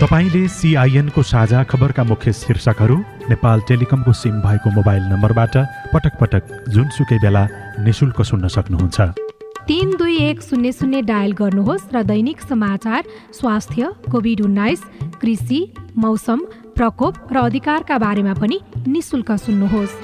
तपाईँले 0.00 0.42
सिआइएनको 0.48 1.22
साझा 1.22 1.62
खबरका 1.64 2.04
मुख्य 2.04 2.32
शीर्षकहरू 2.32 2.96
नेपाल 3.30 3.60
टेलिकमको 3.68 4.12
सिम 4.12 4.40
भएको 4.42 4.70
मोबाइल 4.70 5.02
नम्बरबाट 5.02 5.56
पटक 5.94 6.18
पटक 6.20 6.42
जुनसुकै 6.68 7.18
बेला 7.18 7.46
निशुल्क 7.82 8.22
सुन्न 8.22 8.48
सक्नुहुन्छ। 8.48 9.27
तिन 9.68 9.90
दुई 9.96 10.16
एक 10.16 10.40
शून्य 10.42 10.72
शून्य 10.72 11.00
डायल 11.04 11.32
गर्नुहोस् 11.32 11.92
र 11.94 12.02
दैनिक 12.02 12.40
समाचार 12.40 13.04
स्वास्थ्य 13.36 13.90
कोभिड 14.10 14.40
उन्नाइस 14.40 14.80
कृषि 15.20 15.60
मौसम 15.96 16.40
प्रकोप 16.76 17.14
र 17.32 17.36
अधिकारका 17.36 17.98
बारेमा 17.98 18.34
पनि 18.40 18.60
निशुल्क 18.88 19.32
सुन्नुहोस्। 19.44 19.96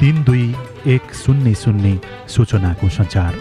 तिन 0.00 0.22
दुई 0.26 0.46
एक 0.94 1.14
शून्य 1.14 1.54
शून्य 1.54 1.98
सूचनाको 2.26 2.88
सञ्चार। 2.88 3.38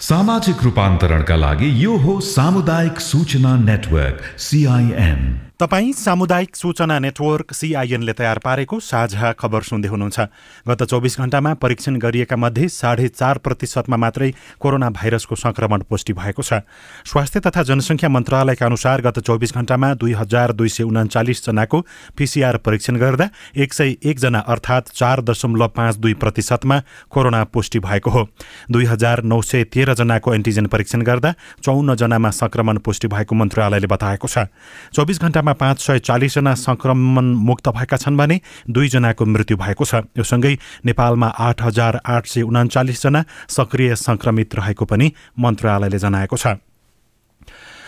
सामाजिक 0.00 0.62
रूपान्तरणका 0.62 1.36
लागि 1.36 1.84
यो 1.84 1.96
हो 1.98 2.20
सामुदायिक 2.22 3.00
सूचना 3.00 3.56
नेटवर्क 3.66 4.22
सिआइएन 4.38 5.20
तपाईँ 5.62 5.92
सामुदायिक 5.94 6.56
सूचना 6.56 6.98
नेटवर्क 6.98 7.52
सिआइएनले 7.54 8.12
तयार 8.12 8.38
पारेको 8.42 8.78
साझा 8.82 9.30
खबर 9.32 9.62
सुन्दै 9.62 9.88
हुनुहुन्छ। 9.88 10.20
गत 10.68 10.82
चौबिस 10.82 11.18
घण्टामा 11.18 11.52
परीक्षण 11.54 11.96
गरिएका 12.02 12.36
मध्ये 12.36 12.68
साढे 12.68 13.06
चार 13.08 13.38
प्रतिशतमा 13.38 13.96
मात्रै 13.96 14.30
कोरोना 14.58 14.88
भाइरसको 14.90 15.34
संक्रमण 15.36 15.82
पुष्टि 15.86 16.12
भएको 16.12 16.42
छ। 16.42 16.66
स्वास्थ्य 17.06 17.40
तथा 17.40 17.62
जनसङ्ख्या 17.62 18.10
मन्त्रालयका 18.10 18.66
अनुसार 18.66 19.00
गत 19.00 19.18
चौबिस 19.20 19.54
घण्टामा 19.54 19.92
दुई 19.94 20.12
हजार 20.12 20.52
दुई 20.52 20.68
सय 20.68 20.82
उनाचालिसजनाको 20.82 21.80
पिसिआर 22.18 22.56
परीक्षण 22.58 22.98
गर्दा 22.98 23.28
एक 23.54 23.72
सय 23.72 23.94
एकजना 24.02 24.38
अर्थात् 24.42 24.90
चार 24.90 25.22
दशमलव 25.22 25.68
पाँच 25.78 25.96
दुई 26.02 26.14
प्रतिशतमा 26.18 26.80
कोरोना 27.06 27.44
पुष्टि 27.54 27.78
भएको 27.78 28.10
हो। 28.10 28.26
दुई 28.66 28.84
हजार 28.90 29.22
नौ 29.22 29.40
सय 29.44 29.64
तेह्रजनाको 29.70 30.34
एन्टिजेन 30.34 30.66
परीक्षण 30.66 31.02
गर्दा 31.02 31.34
चौन्नजनामा 31.62 32.30
संक्रमण 32.32 32.78
पुष्टि 32.82 33.14
भएको 33.14 33.34
मन्त्रालयले 33.36 33.86
बताएको 33.86 34.26
छ। 34.26 34.50
चौबिस 34.90 35.22
घण्टामा 35.22 35.50
पाँच 35.52 35.78
सय 35.80 35.98
चालिसजना 36.00 36.54
संक्रमण 36.54 37.24
मुक्त 37.42 37.68
भएका 37.68 37.96
छन् 37.96 38.16
भने 38.16 38.40
दुईजनाको 38.70 39.24
मृत्यु 39.26 39.56
भएको 39.56 39.84
छ। 39.84 39.94
यो 40.16 40.24
सँगै 40.24 40.56
नेपालमा 40.84 41.28
आठ 41.28 41.62
हजार 41.62 42.00
आठ 42.06 42.26
सय 42.26 42.42
उनाचालिसजना 42.42 43.24
सक्रिय 43.48 43.94
संक्रमित 43.96 44.54
रहेको 44.54 44.84
पनि 44.84 45.12
मन्त्रालयले 45.38 45.98
जनाएको 45.98 46.36
छ। 46.36 46.46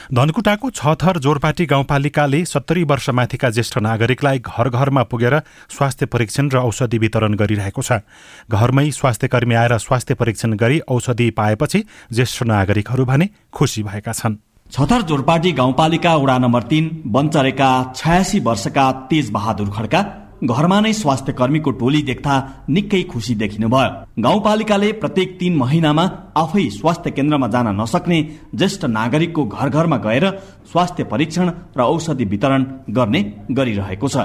धनकुटाको 0.05 0.71
छथर 0.71 1.19
जोरपाटी 1.19 1.65
गाउँपालिकाले 1.67 2.45
सत्तरी 2.45 2.83
वर्षमाथिका 2.85 3.51
ज्येष्ठ 3.51 3.79
नागरिकलाई 3.79 4.39
घर 4.39 4.69
घरमा 4.69 5.03
पुगेर 5.09 5.39
स्वास्थ्य 5.73 6.07
परीक्षण 6.07 6.49
र 6.53 6.61
औषधि 6.61 6.99
वितरण 6.99 7.35
गरिरहेको 7.35 7.83
छ। 7.83 8.05
घरमै 8.53 8.91
स्वास्थ्य 8.91 9.29
कर्मी 9.29 9.55
आएर 9.55 9.79
स्वास्थ्य 9.81 10.15
परीक्षण 10.15 10.61
गरी 10.61 10.81
औषधि 10.89 11.31
पाएपछि 11.31 11.85
ज्येष्ठ 12.13 12.43
नागरिकहरू 12.45 13.05
भने 13.05 13.29
खुसी 13.49 13.83
भएका 13.83 14.13
छन्। 14.13 14.44
छथर 14.73 15.03
जोरपाटी 15.03 15.51
गाउँपालिका 15.53 16.15
वडा 16.17 16.37
नम्बर 16.39 16.63
तीन 16.63 16.89
बन्चरेका 17.07 17.69
छयासी 17.97 18.39
वर्षका 18.41 18.91
तेज 19.11 19.31
बहादुर 19.31 19.69
खड्का 19.71 20.01
घरमा 20.45 20.79
नै 20.81 20.93
स्वास्थ्य 20.93 21.33
कर्मीको 21.33 21.71
टोली 21.81 22.01
देख्दा 22.03 22.35
निकै 22.69 23.03
खुसी 23.13 23.35
देखिनु 23.35 23.69
भयो 23.69 24.23
गाउँपालिकाले 24.25 24.91
प्रत्येक 25.03 25.37
तीन 25.41 25.57
महिनामा 25.57 26.05
आफै 26.37 26.69
स्वास्थ्य 26.71 27.11
केन्द्रमा 27.11 27.49
जान 27.55 27.69
नसक्ने 27.81 28.19
ज्येष्ठ 28.55 28.85
नागरिकको 28.99 29.45
घर 29.47 29.69
घरमा 29.71 29.97
गएर 30.07 30.27
स्वास्थ्य 30.73 31.05
परीक्षण 31.13 31.51
र 31.77 31.81
औषधि 31.85 32.25
वितरण 32.25 32.67
गर्ने 32.91 33.23
गरिरहेको 33.53 34.09
छ। 34.09 34.17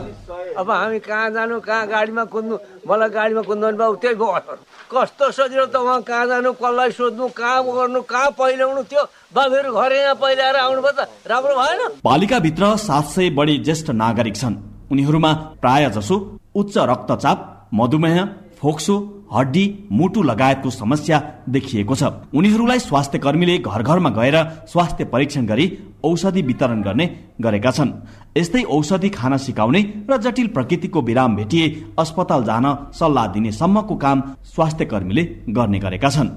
अब 0.59 0.71
हामी 0.71 0.99
कहाँ 0.99 1.29
जानु 1.31 1.59
कहाँ 1.63 1.87
गाडीमा 1.87 2.23
कुद्नु 2.33 2.55
मलाई 2.87 3.09
गाडीमा 3.09 3.41
कुद्नु 3.47 3.71
बाबु 3.79 3.95
त्यही 4.03 4.15
भयो 4.15 4.55
कस्तो 4.91 5.31
सजिलो 5.31 5.65
त 5.71 5.75
उहाँ 5.77 6.01
कहाँ 6.03 6.25
जानु 6.27 6.51
कसलाई 6.53 6.91
सोध्नु 6.91 7.27
कहाँ 7.31 7.63
गर्नु 7.67 8.01
कहाँ 8.03 8.31
पहिल्याउनु 8.35 8.83
त्यो 8.91 9.03
बाबुहरू 9.31 9.71
घर 9.71 9.91
यहाँ 9.93 10.15
पहिल्याएर 10.19 10.55
आउनुभयो 10.65 10.91
त 10.97 11.07
राम्रो 11.31 11.53
भएन 11.59 11.81
पालिकाभित्र 12.03 12.75
सात 12.81 13.05
सय 13.15 13.29
बढी 13.39 13.57
ज्येष्ठ 13.63 13.89
नागरिक 13.95 14.35
छन् 14.35 14.55
उनीहरूमा 14.91 15.31
प्राय 15.63 15.89
जसो 15.95 16.15
उच्च 16.59 16.77
रक्तचाप 16.91 17.39
मधुमेह 17.73 18.17
फोक्सो 18.61 18.95
हड्डी 19.33 19.63
मुटु 19.91 20.21
लगायतको 20.23 20.69
समस्या 20.69 21.17
देखिएको 21.49 21.95
छ। 21.95 22.03
उनीहरूलाई 22.33 22.79
स्वास्थ्य 22.79 23.19
कर्मीले 23.19 23.57
घर 23.59 23.83
घरमा 23.83 24.09
गएर 24.09 24.37
स्वास्थ्य 24.67 25.05
परीक्षण 25.05 25.45
गरी 25.45 25.67
औषधि 26.03 26.41
वितरण 26.41 26.81
गर्ने 26.81 27.05
गरेका 27.41 27.71
छन्। 27.71 27.91
यस्तै 28.37 28.63
औषधि 28.67 29.09
खान 29.09 29.37
सिकाउने 29.37 29.81
र 30.09 30.17
जटिल 30.17 30.47
प्रकृतिको 30.49 31.01
विराम 31.01 31.35
भेटिए 31.35 31.67
अस्पताल 31.99 32.43
जान 32.43 32.65
सल्लाह 32.99 33.27
दिने 33.33 33.51
सम्मको 33.53 33.95
काम 33.95 34.23
स्वास्थ्य 34.45 34.85
कर्मीले 34.85 35.23
गर्ने 35.49 35.79
गरेका 35.79 36.09
छन्। 36.09 36.29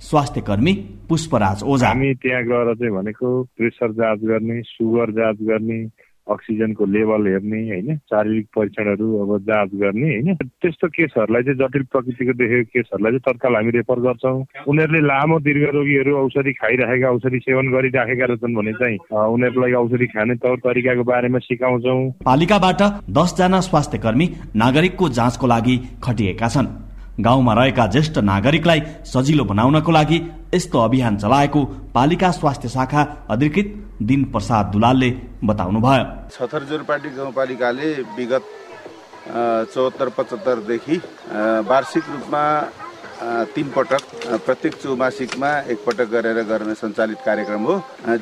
स्वास्थ्य 0.00 0.40
कर्मी 0.40 0.72
पुष्पराज 1.08 1.62
ओझा। 1.62 1.88
हामी 1.88 2.14
त्यहाँ 2.14 2.42
गएर 2.42 2.74
चाहिँ 2.74 2.94
भनेको 2.94 3.28
प्रेसर 3.56 3.92
जाँच 3.92 4.20
गर्ने 4.24 4.60
सुगर 4.64 5.10
जाँच 5.12 5.38
गर्ने 5.42 5.78
अक्सिजनको 6.28 6.84
लेभल 6.86 7.26
हेर्ने 7.26 7.60
होइन? 7.68 7.96
शारीरिक 8.10 8.46
परीक्षणहरू 8.56 9.06
अब 9.18 9.30
जाँच 9.44 9.70
गर्ने 9.82 10.08
होइन? 10.08 10.34
त्यस्तो 10.62 10.88
केसहरूलाई 10.88 11.42
चाहिँ 11.42 11.58
जटिल 11.58 11.82
प्रकृतिको 11.92 12.32
देखेको 12.40 12.70
केसहरूलाई 12.72 13.12
चाहिँ 13.12 13.24
तत्काल 13.28 13.54
हामी 13.54 13.70
रेफर 13.76 14.00
गर्छौँ। 14.06 14.44
उनीहरूले 14.68 15.00
लामो 15.06 15.38
दीर्घ 15.40 15.64
रोगीहरू 15.74 16.16
औषधि 16.16 16.52
खाइराखेका 16.60 17.10
औषधि 17.10 17.38
सेवन 17.38 17.72
गरिराखेका 17.72 18.24
रहेछन् 18.24 18.56
भने 18.56 18.72
चाहिँ 18.80 18.98
उनीहरूलाई 19.34 19.72
औषधि 19.82 20.06
खाने 20.12 20.34
तौर 20.42 20.56
तरिकाको 20.66 21.04
बारेमा 21.04 21.38
सिकाउँछौँ। 21.46 22.00
पालिकाबाट 22.24 22.82
दसजना 23.10 23.60
स्वास्थ्य 23.68 23.98
कर्मी 23.98 24.26
नागरिकको 24.56 25.08
जाँचको 25.18 25.46
लागि 25.46 25.76
खटिएका 26.04 26.48
छन्। 26.48 26.87
गाउँमा 27.20 27.52
रहेका 27.54 27.86
ज्येष्ठ 27.94 28.18
नागरिकलाई 28.24 28.80
सजिलो 29.06 29.44
बनाउनको 29.44 29.92
लागि 29.92 30.18
यस्तो 30.54 30.78
अभियान 30.78 31.16
चलाएको 31.18 31.64
पालिका 31.94 32.30
स्वास्थ्य 32.30 32.68
शाखा 32.68 33.02
अधिकृत 33.30 33.74
दिन 34.08 34.24
प्रसाद 34.32 34.66
दुलालले 34.72 35.10
बताउनु 35.44 35.80
भयो 35.80 36.04
छथर 36.30 36.64
जोरपाटी 36.70 37.10
गाउँपालिकाले 37.16 37.92
विगत 38.18 38.44
चौहत्तर 39.74 40.08
पचहत्तरदेखि 40.18 40.96
वार्षिक 41.70 42.04
रूपमा 42.14 42.44
तिन 43.54 43.68
पटक 43.76 44.02
प्रत्येक 44.46 44.74
चौमासिकमा 44.82 45.50
एकपटक 45.72 46.08
गरेर 46.10 46.42
गर्ने 46.50 46.74
सञ्चालित 46.74 47.20
कार्यक्रम 47.26 47.62
हो। 47.66 47.74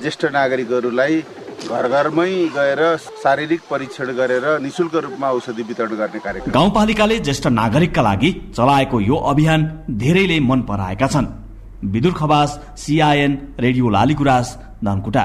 ज्येष्ठ 0.02 0.24
नागरिकहरूलाई 0.32 1.20
घर 1.64 1.88
घरमै 1.88 2.30
गएर 2.56 2.82
शारीरिक 3.22 3.60
परीक्षण 3.70 4.12
गरेर 4.16 4.46
निशुल्क 4.60 4.94
रूपमा 4.96 5.28
औषधि 5.30 5.62
वितरण 5.62 5.94
गर्ने 5.96 6.18
कार्यक्रम। 6.18 6.52
गाउँपालिकाले 6.52 7.18
ज्येष्ठ 7.18 7.46
नागरिकका 7.52 8.02
लागि 8.02 8.30
चलाएको 8.56 9.00
यो 9.00 9.16
अभियान 9.32 9.60
धेरैले 9.90 10.38
मन 10.40 10.62
पराएका 10.62 11.06
छन्। 11.06 11.26
Bidur 11.84 12.12
Khawas 12.12 12.60
CIN 12.76 13.32
radio 13.60 13.88
Laligurans 13.88 14.56
Dhankuta. 14.84 15.24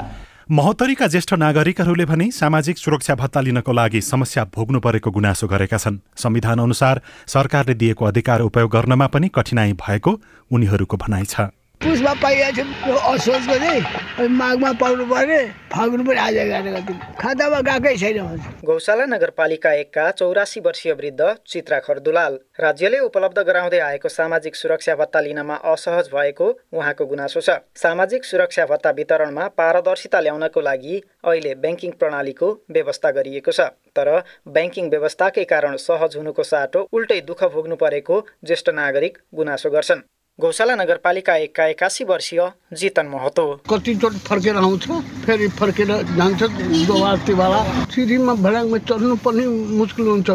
महोत्तरीका 0.51 1.07
ज्येष्ठ 1.07 1.33
नागरिकहरूले 1.33 2.05
भने 2.05 2.31
सामाजिक 2.31 2.77
सुरक्षा 2.77 3.15
भत्ता 3.15 3.41
लिनको 3.41 3.71
लागि 3.71 4.01
समस्या 4.01 4.43
भोग्नु 4.55 4.79
परेको 4.79 5.11
गुनासो 5.11 5.47
गरेका 5.47 5.77
छन्। 5.77 5.99
संविधान 6.17 6.59
अनुसार 6.59 7.01
सरकारले 7.27 7.73
दिएको 7.73 8.05
अधिकार 8.05 8.41
उपयोग 8.41 8.71
गर्नमा 8.71 9.07
पनि 9.07 9.27
कठिनाई 9.29 9.73
भएको 9.79 10.19
उनीहरूको 10.51 10.97
भनाइ 10.97 11.25
छ। 11.25 11.47
पुसमा 11.83 12.13
पाइएको 12.21 12.63
थियो 12.63 12.95
असोजको 13.11 13.55
चाहिँ 13.57 14.27
माघमा 14.29 14.71
पाउनु 14.81 15.05
पर्ने 15.11 15.39
फागुन 15.71 16.03
पनि 16.05 16.19
आज 16.19 16.37
गएको 16.49 16.93
खातामा 17.21 17.59
गएकै 17.67 17.95
छैन 17.97 18.19
गौशाला 18.65 19.05
नगरपालिका 19.05 19.71
एकका 19.73 20.09
चौरासी 20.11 20.59
वर्षीय 20.59 20.93
वृद्ध 20.93 21.21
चित्रा 21.47 21.79
खरदुलाल 21.79 22.37
राज्यले 22.59 22.99
उपलब्ध 23.01 23.39
गराउँदै 23.47 23.79
आएको 23.79 24.09
सामाजिक 24.09 24.55
सुरक्षा 24.55 24.95
भत्ता 24.95 25.19
लिनमा 25.21 25.55
असहज 25.73 26.09
भएको 26.13 26.47
उहाँको 26.73 27.05
गुनासो 27.05 27.41
छ। 27.41 27.57
सामाजिक 27.75 28.25
सुरक्षा 28.25 28.65
भत्ता 28.65 28.89
वितरणमा 28.99 29.47
पारदर्शिता 29.57 30.19
ल्याउनको 30.19 30.61
लागि 30.61 31.01
अहिले 31.25 31.55
ब्याङ्किङ 31.63 31.91
प्रणालीको 31.99 32.51
व्यवस्था 32.71 33.11
गरिएको 33.11 33.51
छ। 33.51 33.69
तर 33.97 34.09
ब्याङ्किङ 34.47 34.89
व्यवस्थाकै 34.89 35.43
कारण 35.49 35.75
सहज 35.81 36.17
हुनुको 36.17 36.43
साटो 36.43 36.87
उल्टै 36.93 37.21
दुःख 37.29 37.43
भोग्नु 37.53 37.75
परेको 37.83 38.25
ज्येष्ठ 38.45 38.69
नागरिक 38.75 39.17
गुनासो 39.35 39.69
गर्छन्। 39.69 40.01
गौशाला 40.41 40.75
नगरपालिका 40.75 41.35
एकका 41.37 41.65
एकासी 41.67 42.03
वर्षीय 42.03 42.41
जितन 42.73 43.07
महतो। 43.07 43.43
कतिचोटि 43.69 44.19
फर्केर 44.27 44.55
आउँछ 44.57 44.87
फेरि 45.25 45.47
फर्केर 45.59 45.91
जान्छ 46.17 46.41
दोबारतीवाला 46.87 47.59
सिँढीमा 47.93 48.33
भड्याङमा 48.41 48.77
चढ्नु 48.89 49.15
पनि 49.25 49.45
मुस्किल 49.77 50.07
हुन्छ 50.07 50.29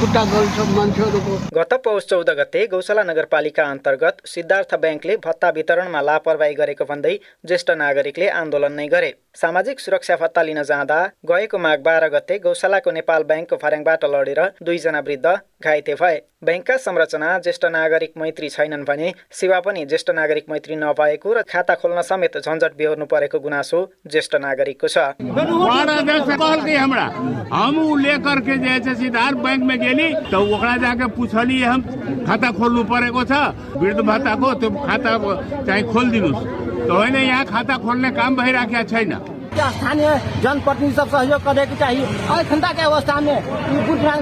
खुट्टा 0.00 0.24
गल्छ 0.24 0.58
मान्छेहरूको। 0.76 1.34
गत 1.54 1.72
पौष 1.84 2.04
चौध 2.06 2.30
गते 2.38 2.66
गौशाला 2.72 3.02
नगरपालिका 3.04 3.64
अन्तर्गत 3.70 4.16
सिद्धार्थ 4.26 4.74
ब्याङ्कले 4.84 5.16
भत्ता 5.24 5.48
वितरणमा 5.56 6.00
लापरवाही 6.02 6.54
गरेको 6.54 6.84
भन्दै 6.84 7.14
ज्येष्ठ 7.46 7.70
नागरिकले 7.78 8.28
आन्दोलन 8.34 8.72
नै 8.74 8.86
गरे। 8.88 9.10
सामाजिक 9.34 9.80
सुरक्षा 9.80 10.16
भत्ता 10.16 10.42
लिन 10.42 10.62
जाँदा 10.64 10.98
गएको 11.26 11.58
माघ 11.58 11.78
बाह्र 11.80 12.08
गते 12.10 12.38
गौशालाको 12.44 12.90
नेपाल 12.90 13.22
ब्याङ्कको 13.24 13.56
फार्याङबाट 13.62 14.04
लडेर 14.12 14.40
दुईजना 14.62 15.00
वृद्ध 15.00 15.26
घाइते 15.64 15.94
भए। 15.94 16.16
ब्याङ्कका 16.44 16.76
संरचना 16.78 17.38
ज्येष्ठ 17.40 17.64
नागरिक 17.66 18.12
मैत्री 18.18 18.48
छैनन् 18.50 18.84
भने 18.84 19.12
सेवा 19.32 19.58
पनि 19.60 19.84
ज्येष्ठ 19.86 20.10
नागरिक 20.12 20.50
मैत्री 20.50 20.76
नपाएको 20.76 21.32
र 21.32 21.42
खाता 21.44 21.74
खोल्न 21.74 22.02
समेत 22.04 22.36
झन्झट 22.38 22.72
बेहोर्नु 22.78 23.06
परेको 23.06 23.38
गुनासो 23.40 23.80
ज्येष्ठ 24.06 24.34
नागरिकको 24.38 24.88
छ। 24.88 24.98
हम 27.54 27.74
लेकर 27.98 28.40
के 28.40 28.56
जे 28.58 28.94
सिद्धार्थ 28.94 29.36
बैंक 29.38 29.62
में 29.62 29.78
गेली 29.80 30.08
तो 30.30 30.40
ओकरा 30.46 30.76
जाके 30.84 31.06
पूछली 31.16 31.62
हम 31.62 31.80
खाता 32.26 32.50
खोल्नु 32.58 32.82
परेको 32.84 33.24
छ 33.24 33.32
वृद्ध 33.76 34.00
भत्ताको 34.02 34.52
त्यो 34.60 34.70
खाता 34.70 35.10
चाहिँ 35.64 35.84
खोलिदिनुहोस् 35.92 36.46
त 36.84 36.90
होइन 36.90 37.16
यहाँ 37.16 37.44
खाता 37.46 37.76
खोल्ने 37.80 38.10
काम 38.12 38.36
भइराखेको 38.36 38.88
छैन। 38.90 39.12
क्या 39.54 39.70
स्थानीय 39.70 40.08
जनप्रतिनिधि 40.42 40.94
सब 40.94 41.08
सहयोग 41.10 41.44
करेके 41.44 41.76
चाहिए 41.78 42.04
अखन 42.34 42.60
के 42.66 42.82
अवस्था 42.82 43.20
में 43.20 43.38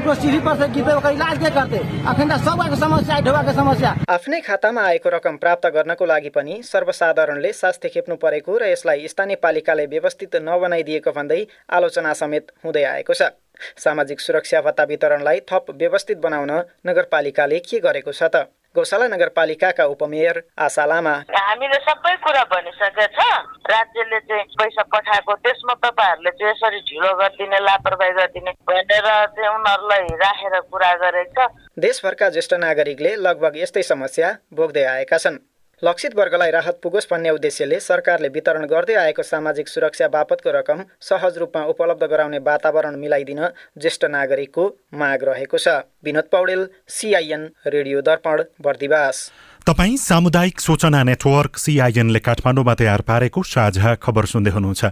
को 0.05 0.15
सीढ़ी 0.15 0.39
पर 0.41 0.57
से 0.59 0.83
ओकर 0.93 1.13
इलाज 1.13 1.39
के 1.39 1.51
करते। 1.51 1.79
अखन 2.11 2.37
सबैको 2.39 2.77
समस्या 2.77 3.21
ढोबाको 3.27 3.53
समस्या। 3.53 3.95
आफ्नै 4.11 4.41
खातामा 4.41 4.83
आएको 4.83 5.09
रकम 5.09 5.37
प्राप्त 5.37 5.67
गर्नको 5.75 6.05
लागि 6.07 6.29
पनि 6.29 6.61
सर्वसाधारणले 6.65 7.53
शास्ति 7.55 7.89
खेप्नु 7.89 8.17
परेको 8.23 8.59
र 8.59 8.71
यसलाई 8.71 9.09
स्थानीय 9.09 9.37
पालिकाले 9.43 9.87
व्यवस्थित 9.89 10.37
नबनाइदिएको 10.45 11.13
भन्दै 11.13 11.47
आलोचना 11.71 12.13
समेत 12.15 12.53
हुँदै 12.65 12.85
आएको 12.85 13.15
छ। 13.15 13.31
सामाजिक 13.79 14.21
सुरक्षा 14.21 14.61
भत्ता 14.61 14.85
वितरणलाई 14.85 15.41
थप 15.51 15.67
व्यवस्थित 15.79 16.19
बनाउन 16.19 16.51
नगरपालिकाले 16.87 17.59
के 17.61 17.81
गरेको 17.81 18.13
छ 18.13 18.23
त? 18.25 18.49
गौशाला 18.77 19.07
नगरपालिकाका 19.09 19.85
उपमेयर 19.85 20.37
आशा 20.59 20.85
लामा। 20.87 21.15
हामीले 21.29 21.79
सबै 21.85 22.15
कुरा 22.25 22.45
भनिसकेका 22.53 23.07
छ 23.13 23.21
राज्यले 23.69 24.21
चाहिँ 24.29 24.45
पैसा 24.57 24.83
पठाएको 24.89 25.33
त्यसमा 25.45 25.75
तपाईँहरूले 25.85 26.31
चाहिँ 26.41 26.53
यसरी 26.53 26.81
ढिलो 26.89 27.13
गरिदिने 27.21 27.59
लापरवाही 27.69 28.13
गरिदिने 28.19 28.51
भनेर 28.65 29.07
चाहिँ 29.37 29.53
उनीहरूलाई 29.53 30.07
राखेर 30.25 30.61
कुरा 30.73 30.93
गरेको 31.05 31.47
छ। 31.47 31.53
देशभरका 31.79 32.29
ज्येष्ठ 32.33 32.53
नागरिकले 32.65 33.15
लगभग 33.21 33.57
यस्तै 33.63 33.83
समस्या 33.93 34.37
भोग्दै 34.57 34.85
आएका 34.97 35.19
छन्। 35.19 35.39
लक्षित 35.83 36.15
वर्गलाई 36.15 36.51
राहत 36.51 36.79
पुगोस् 36.83 37.07
भन्ने 37.11 37.31
उद्देश्यले 37.31 37.79
सरकारले 37.81 38.29
वितरण 38.29 38.67
गर्दै 38.71 38.95
आएको 38.95 39.23
सामाजिक 39.23 39.69
सुरक्षा 39.69 40.09
बापतको 40.09 40.51
रकम 40.51 40.83
सहज 41.03 41.39
रूपमा 41.39 41.63
उपलब्ध 41.67 42.05
गराउने 42.07 42.39
वातावरण 42.41 42.97
मिलाइदिन 42.97 43.41
ज्येष्ठ 43.79 44.05
नागरिकको 44.07 44.69
माग 44.95 45.25
रहेको 45.25 45.59
छ। 45.59 45.83
Vinod 46.07 46.31
Poudel 46.31 46.67
CIN 46.89 47.51
radio 47.67 48.01
Darpan 48.01 48.43
Bardibas. 48.63 49.27
तपाईँ 49.67 49.97
सामुदायिक 49.99 50.61
सूचना 50.61 51.03
नेटवर्क 51.03 51.59
सिआइएनले 51.59 52.21
काठमाडौँमा 52.21 52.75
तयार 52.79 53.01
पारेको 53.03 53.43
साझा 53.43 53.95
खबर 53.99 54.25
सुन्दै 54.31 54.51
हुनुहुन्छ। 54.55 54.85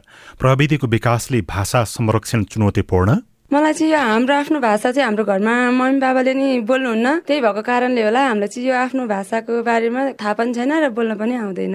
प्रविधिको 0.43 0.87
विकासले 0.89 1.41
भाषा 1.47 1.85
संरक्षण 1.87 2.45
चुनौतीपूर्ण। 2.51 3.19
मलाई 3.51 3.73
चाहिँ 3.75 3.93
यो 3.93 3.99
हाम्रो 3.99 4.35
आफ्नो 4.35 4.59
भाषा 4.63 4.91
चाहिँ 4.95 5.05
हाम्रो 5.05 5.25
घरमा 5.27 5.55
मम्मी 5.75 5.99
बाबाले 5.99 6.35
नि 6.39 6.49
बोल्नुहुन्न। 6.63 7.27
त्यही 7.27 7.41
भएको 7.43 7.63
कारणले 7.67 8.03
होला 8.07 8.21
हामीलाई 8.31 8.47
चाहिँ 8.47 8.69
यो 8.69 8.75
आफ्नो 8.79 9.07
भाषाको 9.11 9.53
बारेमा 9.67 10.01
थाहा 10.15 10.33
पनि 10.39 10.55
छैन 10.55 10.73
र 10.79 10.89
बोल्न 10.95 11.19
पनि 11.19 11.35
आउँदैन। 11.35 11.75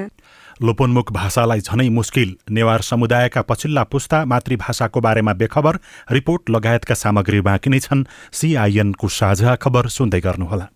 लोपोन्मुख 0.64 1.12
भाषालाई 1.12 1.60
झनै 1.60 1.90
मुस्किल। 1.92 2.30
नेवार 2.48 2.82
समुदायका 2.82 3.42
पछिल्ला 3.44 3.84
पुस्ता 3.92 4.24
मातृभाषाको 4.24 5.00
बारेमा 5.04 5.34
बेखबर 5.36 5.76
रिपोर्ट 6.16 6.50
लगायतका 6.50 6.96
सामग्री 6.96 7.42
बाँकी 7.44 7.70
नै 7.70 7.80
छन्। 7.84 8.08
सिआइएनको 8.32 9.08
साझा 9.12 9.56
खबर 9.60 9.92
सुन्दै 9.92 10.20
गर्नुहोला। 10.24 10.72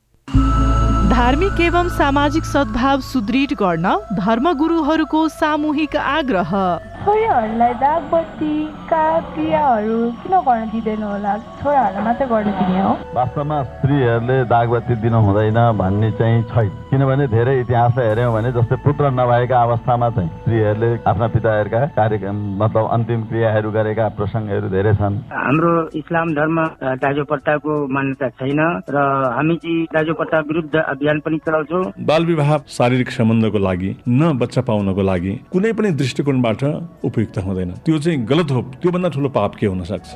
धार्मिक 1.10 1.60
एवं 1.62 1.88
सामाजिक 1.96 2.44
सद्भाव 2.46 3.02
सुदृढ 3.02 3.56
गर्न 3.56 3.88
धर्मगुरुहरूको 4.20 5.28
सामूहिक 5.32 5.96
आग्रह। 5.96 6.52
छोरीहरूलाई 7.00 7.74
दागबत्तीका 7.82 9.04
क्रियाहरू 9.34 9.98
किन 10.22 10.34
गर्न 10.48 10.64
दिँदैन 10.72 11.04
होला? 11.04 11.34
छोराहरूलाई 11.60 12.04
मात्रै 12.06 12.28
गर्न 12.28 12.50
दिने 12.60 12.82
हो। 12.82 12.92
वास्तवमा 13.16 13.58
स्त्रीहरूले 13.70 14.38
दागबत्ती 14.54 14.96
दिनु 15.04 15.20
हुँदैन 15.28 15.60
भन्ने 15.80 16.10
चाहिँ 16.20 16.44
छैन। 16.52 16.70
किनभने 16.90 17.26
धेरै 17.36 17.54
इतिहासलाई 17.60 18.08
हेऱ्यौँ 18.08 18.34
भने 18.34 18.52
जस्तै 18.52 18.76
पुत्र 18.84 19.04
नभएका 19.16 19.58
अवस्थामा 19.64 20.10
चाहिँ 20.16 20.30
स्त्रीहरूले 20.30 20.90
आफ्ना 21.08 21.28
पिताहरूका 21.34 21.80
कार्यक्रम 22.00 22.38
मतलब 22.62 22.86
अन्तिम 22.96 23.22
क्रियाहरू 23.30 23.70
गरेका 23.72 24.06
प्रसङ्गहरू 24.20 24.68
धेरै 24.76 24.94
छन्। 25.00 25.16
हाम्रो 25.32 25.72
इस्लाम 26.02 26.28
धर्म 26.36 26.58
दाजु 27.00 27.24
प्रताको 27.32 27.72
मान्यता 27.96 28.28
छैन 28.40 28.60
र 28.92 28.98
हामी 29.38 29.56
चाहिँ 29.64 29.88
दाजु 29.96 30.14
प्रता 30.20 30.40
विरुद्ध 30.52 30.76
अभियान 30.76 31.20
पनि 31.26 31.38
चलाउँछौँ। 31.48 31.84
बाल 32.12 32.26
विवाह 32.26 32.58
शारीरिक 32.78 33.10
सम्बन्धको 33.12 33.60
लागि 33.68 33.96
न 34.10 34.38
बच्चा 34.38 34.62
पाउनको 34.68 35.02
लागि 35.12 35.34
कुनै 35.54 35.74
पनि 35.80 35.92
दृष्टिकोणबाट 36.04 36.64
उपयुक्त 37.04 37.38
हुँदैन। 37.38 37.72
त्यो 37.86 38.00
चाहिँ 38.00 38.26
गलत 38.26 38.52
हो। 38.52 38.62
त्योभन्दा 38.82 39.10
ठुलो 39.10 39.30
पाप 39.30 39.56
के 39.56 39.66
हुन 39.66 39.84
सक्छ? 39.84 40.08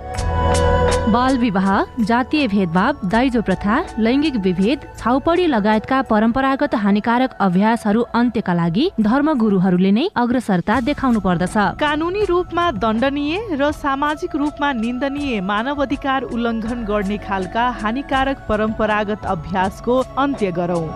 बाल 1.03 1.37
विवाह 1.37 1.67
जातीय 2.03 2.47
भेदभाव 2.47 3.07
दाइजो 3.09 3.41
प्रथा 3.41 3.75
लैङ्गिक 3.99 4.35
विभेद 4.35 4.79
छाउपडी 4.99 5.45
लगायतका 5.47 6.01
परम्परागत 6.01 6.75
हानिकारक 6.75 7.31
अभ्यासहरू 7.39 8.01
अन्त्यका 8.15 8.53
लागि 8.53 8.89
धर्म 9.01 9.33
गुरुहरूले 9.33 9.91
नै 9.91 10.07
अग्रसरता 10.15 10.79
देखाउनु 10.81 11.19
पर्दछ। 11.19 11.55
कानुनी 11.79 12.23
रूपमा 12.25 12.69
दण्डनीय 12.79 13.55
र 13.59 13.71
सामाजिक 13.73 14.35
रूपमा 14.35 14.71
निन्दनीय 14.73 15.41
मानव 15.41 15.81
अधिकार 15.81 16.23
उल्लङ्घन 16.23 16.85
गर्ने 16.85 17.17
खालका 17.17 17.69
हानिकारक 17.81 18.45
परम्परागत 18.49 19.25
अभ्यासको 19.25 19.99
अन्त्य 20.17 20.51
गरौँ। 20.51 20.87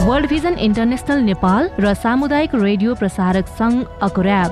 वर्ल्ड 0.00 0.28
भिजन 0.28 0.54
इन्टरनेसनल 0.64 1.18
नेपाल 1.24 1.66
र 1.80 1.92
सामुदायिक 1.94 2.54
रेडियो 2.56 2.94
प्रसारक 3.00 3.48
सङ्घ 3.56 3.74
अकुराब 4.02 4.50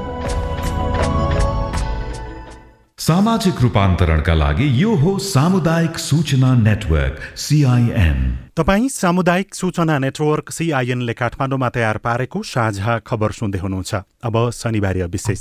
सामाजिक 2.99 3.63
रूपान्तरणका 3.63 4.35
लागि 4.35 4.67
यो 4.83 4.95
हो 5.03 5.13
सामुदायिक 5.27 5.99
सूचना 5.99 6.51
नेटवर्क 6.59 7.17
सिआइएन 7.45 8.19
तपाईँ 8.61 8.89
सामुदायिक 8.93 9.55
सूचना 9.55 9.99
नेटवर्क 10.05 10.51
सिआइएनले 10.53 11.15
काठमाडौँमा 11.15 11.69
तयार 11.77 11.99
पारेको 12.05 12.43
साझा 12.45 12.99
खबर 13.09 13.31
सुन्दै 13.33 13.59
हुनुहुन्छ। 13.59 13.95
अब 14.29 14.37
शनिबार 14.53 14.97
विशेष। 15.15 15.41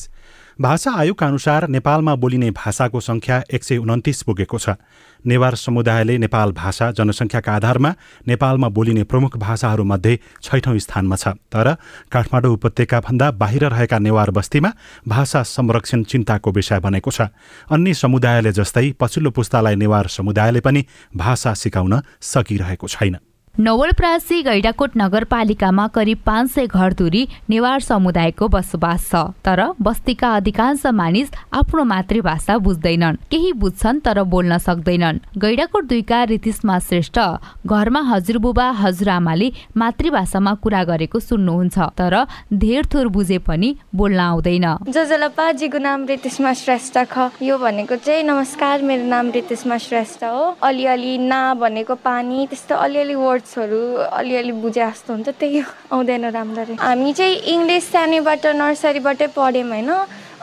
भाषा 0.61 0.91
आयोगका 0.91 1.25
अनुसार 1.27 1.67
नेपालमा 1.69 2.13
बोलिने 2.15 2.49
भाषाको 2.51 2.99
संख्या 2.99 3.41
एक 3.53 3.63
सय 3.63 3.77
उन्तिस 3.77 4.21
पुगेको 4.23 4.57
छ। 4.57 4.69
नेवार 5.25 5.55
समुदायले 5.55 6.17
नेपाल 6.17 6.51
भाषा 6.51 6.89
जनसङ्ख्याका 6.97 7.55
आधारमा 7.55 7.91
नेपालमा 8.27 8.69
बोलिने 8.69 9.03
प्रमुख 9.03 9.37
भाषाहरूमध्ये 9.37 10.19
छैठौँ 10.41 10.77
स्थानमा 10.79 11.15
छ। 11.15 11.37
तर 11.53 11.73
काठमाडौँ 12.09 12.53
उपत्यकाभन्दा 12.53 13.31
बाहिर 13.37 13.65
रहेका 13.67 13.99
नेवार 13.99 14.31
बस्तीमा 14.31 14.71
भाषा 15.07 15.43
संरक्षण 15.45 16.03
चिन्ताको 16.03 16.51
विषय 16.51 16.79
बनेको 16.79 17.11
छ। 17.11 17.29
अन्य 17.69 17.93
समुदायले 17.93 18.51
जस्तै 18.51 18.91
पछिल्लो 18.97 19.31
पुस्तालाई 19.37 19.75
नेवार 19.77 20.07
समुदायले 20.09 20.59
पनि 20.59 20.85
भाषा 21.13 21.53
सिकाउन 21.53 22.01
सकिरहेको 22.17 22.87
छैन। 22.87 23.17
नवलप्रासी 23.59 24.41
गैडाकोट 24.43 24.91
नगरपालिकामा 24.97 25.85
करिब 25.87 26.17
पाँच 26.25 26.49
सय 26.51 26.65
घरधुरी 26.67 27.21
नेवार 27.49 27.79
समुदायको 27.81 28.47
बसोबास 28.47 29.05
छ। 29.09 29.21
तर 29.41 29.61
बस्तीका 29.81 30.29
अधिकांश 30.35 30.85
मानिस 30.93 31.29
आफ्नो 31.53 31.83
मातृभाषा 31.83 32.57
बुझ्दैनन्। 32.57 33.15
केही 33.31 33.51
बुझ्छन् 33.53 33.99
तर 34.05 34.21
बोल्न 34.23 34.57
सक्दैनन्। 34.57 35.19
गैडाकोट 35.41 35.85
दुईका 35.89 36.23
रितिसमा 36.23 36.77
श्रेष्ठ। 36.79 37.17
घरमा 37.65 38.01
हजुरबुबा 38.11 38.69
हजुरआमाले 38.81 39.51
मातृभाषामा 39.77 40.53
कुरा 40.61 40.83
गरेको 40.83 41.19
सुन्नुहुन्छ। 41.19 41.77
तर 41.97 42.13
धेर 42.53 42.85
थोर 42.93 43.07
बुझे 43.09 43.37
पनि 43.41 43.75
बोल्न 43.89 44.19
आउँदैन। 44.19 44.67
जजलपाजीको 44.85 45.77
नाम 45.79 46.05
रितिसमा 46.05 46.53
श्रेष्ठ 46.53 46.97
ख। 47.09 47.31
यो 47.41 47.57
भनेको 47.57 47.95
चाहिँ 48.05 48.23
नमस्कार 48.23 48.81
मेरो 48.85 49.05
नाम 49.09 49.31
रितिसमा 49.33 49.77
श्रेष्ठ 49.81 50.23
हो। 50.23 50.45
अलिअलि 50.61 51.17
ना 51.17 51.41
भनेको 51.57 51.95
पानी 52.05 52.45
त्यस्तो 52.45 52.75
अलिअलि 52.77 53.15
वर्ड 53.17 53.45
वर्ड्सहरू 53.47 53.79
अलिअलि 54.11 54.51
बुझे 54.59 54.81
जस्तो 54.81 55.13
हुन्छ 55.13 55.29
त्यही 55.39 55.59
आउँदैन 55.91 56.25
राम्ररी। 56.35 56.75
हामी 56.83 57.13
चाहिँ 57.15 57.35
इङ्ग्लिस 57.47 57.85
सानैबाट 57.91 58.45
नर्सरीबाटै 58.59 59.27
पढ्यौँ 59.31 59.67
होइन? 59.71 59.89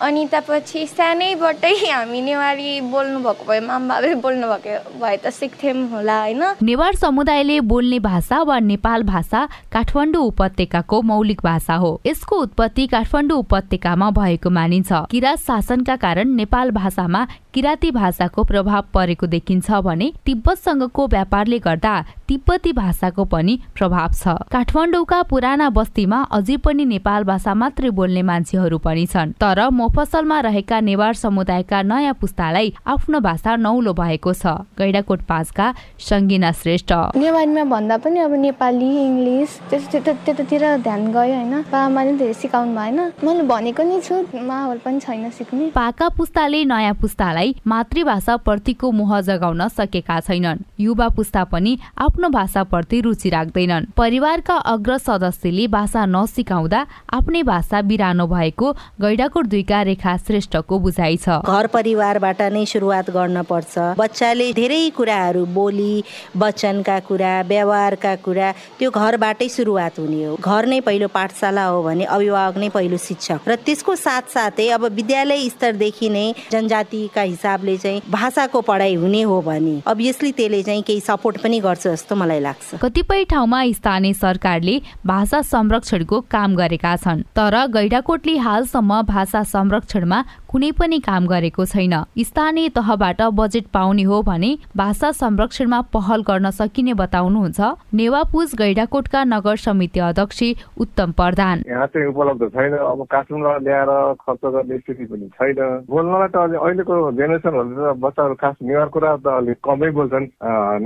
अनि 0.05 0.25
त्यसपछि 0.29 0.87
सानैबाटै 0.87 1.73
हामी 1.81 2.21
नेवारी 2.21 2.81
बोल्नु 2.93 3.19
भएको 3.25 3.45
भए 3.49 3.61
मामबाबे 3.61 4.15
बोल्नु 4.21 4.47
भएको 4.47 5.01
भए 5.01 5.17
त 5.17 5.33
सिक्थ्यौँ 5.33 5.89
होला 5.89 6.19
होइन? 6.21 6.43
नेवार 6.61 6.95
समुदायले 6.95 7.61
बोल्ने 7.65 7.99
भाषा 8.05 8.43
वा 8.45 8.59
नेपाल 8.61 9.03
भाषा 9.09 9.41
काठमाडौँ 9.73 10.25
उपत्यकाको 10.27 11.01
मौलिक 11.03 11.41
भाषा 11.45 11.75
हो। 11.81 12.01
यसको 12.07 12.37
उत्पत्ति 12.37 12.87
काठमाडौँ 12.87 13.39
उपत्यकामा 13.39 14.11
भएको 14.11 14.51
मानिन्छ। 14.51 14.93
किराँत 15.11 15.41
शासनका 15.41 15.97
कारण 15.97 16.37
नेपाल 16.37 16.71
भाषामा 16.77 17.27
किराँती 17.55 17.91
भाषाको 17.91 18.45
प्रभाव 18.45 18.85
परेको 18.95 19.27
देखिन्छ 19.27 19.71
भने 19.81 20.13
तिब्बतसँगको 20.27 21.07
व्यापारले 21.07 21.59
गर्दा 21.65 21.95
तिब्बती 22.29 22.73
भाषाको 22.73 23.25
पनि 23.25 23.59
प्रभाव 23.75 24.13
छ। 24.13 24.37
काठमाडौँका 24.53 25.23
पुराना 25.31 25.69
बस्तीमा 25.71 26.23
अझै 26.35 26.57
पनि 26.61 26.85
नेपाल 26.85 27.25
भाषा 27.25 27.55
मात्रै 27.55 27.91
बोल्ने 27.91 28.23
मान्छेहरू 28.23 28.79
पनि 28.79 29.07
छन्। 29.07 29.33
तर 29.39 29.69
मोफसलमा 29.95 30.39
रहेका 30.41 30.79
नेवार 30.81 31.15
समुदायका 31.15 31.81
नयाँ 31.87 32.15
पुस्तालाई 32.19 32.73
आफ्नो 32.83 33.19
भाषा 33.21 33.55
नौलो 33.57 33.93
भएको 33.95 34.33
छ। 34.35 34.67
गैडाकोट 34.75 35.21
पाँचका 35.23 35.67
सङ्गिना 36.03 36.51
श्रेष्ठ। 36.53 37.15
नेवारीमा 37.15 37.65
भन्दा 37.71 37.97
पनि 38.03 38.19
अब 38.27 38.33
नेपाली 38.35 38.89
इङ्ग्लिस 38.91 39.51
त्यतातिर 39.71 40.65
ध्यान 40.83 41.03
गयो 41.15 41.35
होइन। 41.35 41.55
बाबामाले 41.71 42.13
धेरै 42.19 42.35
सिकाउनु 42.35 42.75
भएन 42.75 42.99
मैले 43.23 43.43
भनेको 43.47 43.83
नि 43.87 44.01
छु 44.03 44.15
माहौल 44.35 44.79
पनि 44.83 44.99
छैन 44.99 45.31
सिक्ने। 45.31 45.71
पाका 45.71 46.09
पुस्ताले 46.19 46.65
नयाँ 46.67 46.95
पुस्तालाई 46.99 47.55
मातृभाषा 47.63 48.37
प्रतिको 48.43 48.91
मोह 48.91 49.21
जगाउन 49.31 49.69
सकेका 49.79 50.19
छैनन्। 50.27 50.65
युवा 50.81 51.09
पुस्ता 51.15 51.45
पनि 51.55 51.79
आफ्नो 52.03 52.29
भाषाप्रति 52.35 53.01
रुचि 53.07 53.31
राख्दैनन्। 53.31 53.87
परिवारका 53.95 54.57
अग्र 54.75 54.99
सदस्यले 54.99 55.67
भाषा 55.71 56.05
नसिकाउँदा 56.11 56.87
आफ्नै 57.15 57.43
भाषा 57.45 57.83
बिरानो 57.87 58.27
भएको 58.27 58.73
गैडाकोट 59.01 59.47
दुईका 59.47 59.74
रेखा 59.83 60.17
श्रेष्ठको 60.17 60.79
बुझाइ 60.79 61.17
छ। 61.17 61.29
घर 61.45 61.67
परिवारबाट 61.67 62.43
नै 62.53 62.65
सुरुवात 62.65 63.11
गर्न 63.11 63.43
पर्छ। 63.43 63.79
बच्चाले 63.99 64.53
धेरै 64.53 64.89
कुराहरू 64.97 65.45
बोली 65.55 66.05
वचनका 66.37 66.99
कुरा 67.09 67.33
व्यवहारका 67.49 68.15
कुरा 68.25 68.53
त्यो 68.79 68.91
घरबाटै 68.91 69.49
सुरुवात 69.49 69.99
हुने 69.99 70.25
हो। 70.25 70.37
घर 70.37 70.67
नै 70.67 70.81
पहिलो 70.81 71.09
पाठशाला 71.09 71.65
हो 71.65 71.83
भने 71.83 72.05
अभिभावक 72.05 72.57
नै 72.59 72.69
पहिलो 72.69 72.97
शिक्षक। 72.97 73.49
र 73.49 73.55
त्यसको 73.57 73.95
साथसाथै 73.97 74.69
अब 74.69 74.85
विद्यालय 74.95 75.49
स्तरदेखि 75.49 76.09
नै 76.09 76.27
जनजातिका 76.53 77.23
हिसाबले 77.23 77.77
चाहिँ 77.77 78.03
भाषाको 78.11 78.61
पढाइ 78.61 78.95
हुने 78.95 79.23
हो 79.23 79.41
भने 79.43 79.81
अभियसली 79.87 80.33
त्यसले 80.33 80.63
चाहिँ 80.63 80.83
केही 80.83 81.01
सपोर्ट 81.01 81.43
पनि 81.43 81.61
गर्छ 81.61 81.87
जस्तो 81.87 82.15
मलाई 82.15 82.41
लाग्छ। 82.41 82.81
कतिपय 82.83 83.25
ठाउँमा 83.31 83.63
स्थानीय 83.75 84.13
सरकारले 84.15 84.81
भाषा 85.07 85.41
संरक्षणको 85.45 86.21
काम 86.31 86.55
गरेका 86.57 86.95
छन् 86.97 87.23
तर 87.37 87.55
गैडाकोटले 87.75 88.37
हालसम्म 88.39 89.01
भाषा 89.09 89.43
संरक्षणमा 89.65 90.23
कुनै 90.55 90.71
पनि 90.71 90.99
काम 91.03 91.25
गरेको 91.27 91.65
छैन। 91.67 91.95
स्थानीय 92.21 92.69
तहबाट 92.71 93.21
बजेट 93.35 93.65
पाउने 93.75 94.03
हो 94.07 94.21
भने 94.23 94.51
भाषा 94.77 95.11
संरक्षणमा 95.13 95.81
पहल 95.91 96.21
गर्न 96.29 96.51
सकिने 96.55 96.95
बताउनुहुन्छ 96.95 97.71
नेवापुज 97.93 98.55
गैडाकोटका 98.61 99.23
नगर 99.25 99.57
समिति 99.59 100.01
अध्यक्ष 100.09 100.43
उत्तम 100.79 101.13
प्रधान। 101.19 101.65
यहाँ 101.67 101.87
चाहिँ 101.91 102.07
उपलब्ध 102.07 102.47
छैन। 102.55 102.77
अब 102.87 103.03
काठमाडौँ 103.11 103.59
ल्याएर 103.65 103.91
खर्च 104.23 104.45
गर्ने 104.55 104.79
स्थिति 104.79 105.05
पनि 105.11 105.27
छैन। 105.35 105.59
बोल्नलाई 105.91 106.29
त 106.31 106.37
अहिलेको 106.55 106.95
जेनेरेसनहरूले 107.19 107.75
त 107.75 107.99
बच्चाहरू 107.99 108.35
खास 108.39 108.55
नेवार 108.63 108.89
कुरा 108.95 109.17
त 109.27 109.35
अलिक 109.35 109.59
कमै 109.67 109.91
बोल्छन्। 109.99 110.31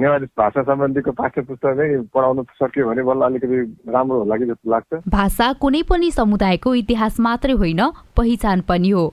नेवारी 0.01 0.33
भाषा 0.33 0.63
सम्बन्धीको 0.65 1.13
पाठ्य 1.21 1.45
पुस्तकै 1.45 1.91
पढाउन 2.17 2.43
सक्यो 2.57 2.89
भने 2.89 3.03
बल्ल 3.05 3.29
अलिकति 3.29 3.61
राम्रो 3.93 4.19
होला 4.25 4.37
कि 4.41 4.47
जस्तो 4.49 4.71
लाग्छ। 4.73 5.05
भाषा 5.13 5.53
कुनै 5.61 5.83
पनि 5.93 6.11
समुदायको 6.17 6.75
इतिहास 6.83 7.21
मात्रै 7.21 7.61
होइन 7.61 7.85
पहिचान 8.17 8.61
पनि 8.65 8.91
हो। 8.97 9.05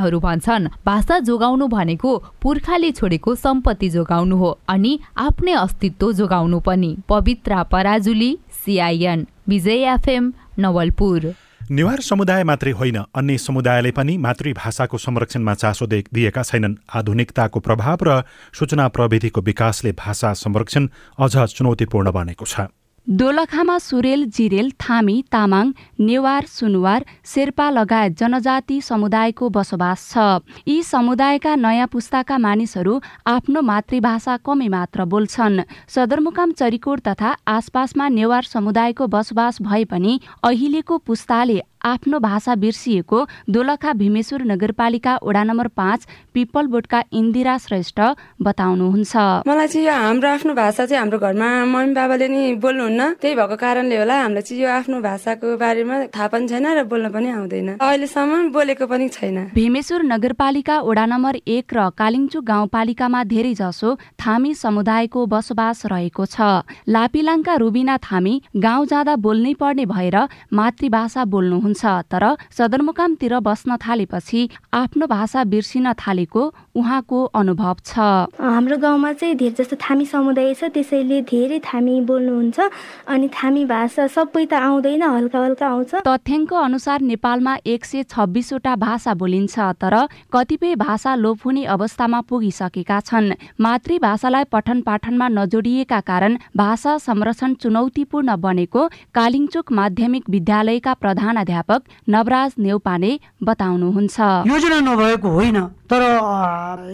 विज्ञहरू 0.00 0.20
भन्छन्। 0.20 0.68
भाषा 0.86 1.18
जोगाउनु 1.20 1.66
भनेको 1.68 2.10
पुर्खाले 2.42 2.90
छोडेको 2.92 3.34
सम्पत्ति 3.36 3.88
जोगाउनु 3.90 4.36
हो 4.36 4.50
अनि 4.68 4.92
आफ्नै 5.18 5.52
अस्तित्व 5.54 6.12
जोगाउनु 6.12 6.60
पनि। 6.60 6.96
Pavitra 7.08 7.62
Parajuli 7.64 8.30
CIN 8.64 9.26
Vijay 9.48 9.84
FM 9.92 10.32
Nawalpur. 10.58 11.34
Newar 11.70 12.00
समुदाय 12.00 12.44
मात्रै 12.44 12.72
होइन 12.72 12.96
अन्य 13.14 13.38
समुदायले 13.38 13.90
पनि 13.92 14.16
मातृभाषाको 14.18 14.98
संरक्षणमा 14.98 15.54
चासो 15.54 15.86
दिएका 15.86 16.42
छैनन्। 16.42 16.74
आधुनिकताको 16.88 17.60
प्रभाव 17.60 17.98
र 18.02 18.22
सूचना 18.52 18.88
प्रविधिको 18.88 19.40
विकासले 19.40 19.92
भाषा 19.94 20.32
संरक्षण 20.34 20.88
अझ 21.18 21.36
चुनौतीपूर्ण 21.36 22.10
बनेको 22.10 22.44
छ। 22.44 22.72
दोलखामा 23.06 23.76
सुरेल 23.78 24.24
जिरेल 24.30 24.70
थामी 24.80 25.14
तामाङ 25.32 25.70
नेवार 26.00 26.44
सुनुवार 26.46 27.04
शेर्पा 27.26 27.68
लगायत 27.70 28.12
जनजाति 28.18 28.80
समुदायको 28.80 29.48
बसोबास 29.50 30.04
छ। 30.10 30.68
यी 30.68 30.82
समुदायका 30.82 31.54
नयाँ 31.56 31.86
पुस्ताका 31.86 32.38
मानिसहरू 32.38 33.00
आफ्नो 33.26 33.62
मातृभाषा 33.62 34.36
कमै 34.46 34.68
मात्र 34.68 35.04
बोल्छन्। 35.06 35.60
सदरमुकाम 35.88 36.52
चरिकोट 36.52 37.00
तथा 37.08 37.34
आसपासमा 37.48 38.08
नेवार 38.08 38.42
समुदायको 38.44 39.06
बसोबास 39.08 39.62
भए 39.62 39.84
पनि 39.90 40.20
अहिलेको 40.44 40.98
पुस्ताले 40.98 41.58
आफ्नो 41.82 42.18
भाषा 42.20 42.54
बिर्सिएको 42.54 43.18
दोलखा 43.48 43.92
भीमेश्वर 43.92 44.42
नगरपालिका 44.44 45.18
वडा 45.24 45.42
नम्बर 45.44 45.68
पाँच 45.72 46.06
पिपल 46.34 46.66
बोर्डका 46.66 47.02
इन्दिरा 47.12 47.56
श्रेष्ठ 47.58 48.00
बताउनुहुन्छ। 48.42 49.16
मलाई 49.48 49.68
चाहिँ 49.68 49.86
यो 49.86 49.92
हाम्रो 49.92 50.28
आफ्नो 50.28 50.54
भाषा 50.54 50.84
चाहिँ 50.86 51.00
हाम्रो 51.00 51.18
घरमा 51.18 51.48
मम्मी 51.64 51.94
बाबाले 51.94 52.28
नि 52.28 52.42
बोल्नुहुन्न। 52.60 53.00
त्यही 53.16 53.34
भएको 53.34 53.56
कारणले 53.56 53.96
होला 53.96 54.16
हामीलाई 54.20 54.42
चाहिँ 54.44 54.62
यो 54.62 54.68
आफ्नो 54.68 55.00
भाषाको 55.00 55.56
बारेमा 55.56 55.96
थाहा 56.12 56.28
पनि 56.28 56.48
छैन 56.48 56.66
र 56.76 56.84
बोल्न 56.84 57.08
पनि 57.08 57.28
आउँदैन। 57.32 57.68
अहिलेसम्म 57.80 58.52
बोलेको 58.52 58.86
पनि 58.86 59.08
छैन। 59.08 59.38
भीमेश्वर 59.56 60.02
नगरपालिका 60.04 60.76
वडा 60.84 61.04
नम्बर 61.06 61.34
एक 61.48 61.66
र 61.72 61.88
कालिङचुक 61.96 62.44
गाउँपालिकामा 62.44 63.20
धेरै 63.24 63.54
जसो 63.56 63.96
थामी 64.20 64.52
समुदायको 64.54 65.20
बसोबास 65.26 65.86
रहेको 65.88 66.24
छ। 66.26 66.68
लापिलाङका 66.86 67.54
रुबिना 67.56 67.96
थामी 68.04 68.34
गाउँ 68.52 68.86
जाँदा 68.86 69.16
बोल्नै 69.16 69.54
पर्ने 69.56 69.84
भएर 69.86 70.16
मातृभाषा 70.52 71.24
बोल्नुहुन्छ। 71.24 71.69
हुन्छ 71.70 71.86
तर 72.10 72.24
सदरमुकामतिर 72.50 73.38
बस्न 73.40 73.76
थालेपछि 73.78 74.48
आफ्नो 74.74 75.06
भाषा 75.06 75.44
बिर्सिन 75.46 75.92
थालेको 75.94 76.42
उहाँको 76.74 77.18
अनुभव 77.40 77.76
छ। 77.86 77.98
हाम्रो 78.34 78.76
गाउँमा 78.76 79.12
चाहिँ 79.12 79.34
धेरै 79.36 79.54
जस्तो 79.54 79.76
थामी 79.78 80.06
समुदाय 80.06 80.54
छ 80.54 80.64
त्यसैले 80.74 81.20
धेरै 81.30 81.58
थामी 81.62 82.00
बोल्नुहुन्छ 82.10 82.58
अनि 83.06 83.28
थामी 83.30 83.64
भाषा 83.64 84.06
सबै 84.06 84.44
त 84.46 84.52
आउँदैन 84.58 85.02
हल्का 85.02 85.38
हल्का 85.38 85.66
आउँछ। 85.66 85.92
तथ्याङ्क 86.06 86.52
अनुसार 86.52 87.00
नेपालमा 87.06 87.54
एक 87.66 87.84
सय 87.84 88.02
छब्बिसवटा 88.10 88.74
भाषा 88.76 89.14
बोलिन्छ 89.14 89.58
तर 89.78 89.94
कतिपय 90.32 90.74
भाषा 90.76 91.14
लोप 91.14 91.38
हुने 91.44 91.64
अवस्थामा 91.76 92.20
पुगिसकेका 92.26 92.98
छन्। 93.00 93.32
मातृभाषालाई 93.60 94.44
पठन 94.50 94.80
पाठनमा 94.82 95.28
नजोडिएका 95.28 96.00
कारण 96.10 96.36
भाषा 96.56 96.96
संरक्षण 96.98 97.54
चुनौतीपूर्ण 97.62 98.36
बनेको 98.40 98.86
कालिङचोक 99.14 99.72
माध्यमिक 99.72 100.30
विद्यालयका 100.30 100.92
प्रधानाध्यापक 100.94 101.58
प्राध्यापक 101.62 102.08
नवराज 102.08 102.52
नेउपाने 102.58 103.12
बताउनुहुन्छ। 103.42 104.18
योजना 104.48 104.78
नभएको 104.80 105.28
होइन 105.28 105.58
तर 105.90 106.02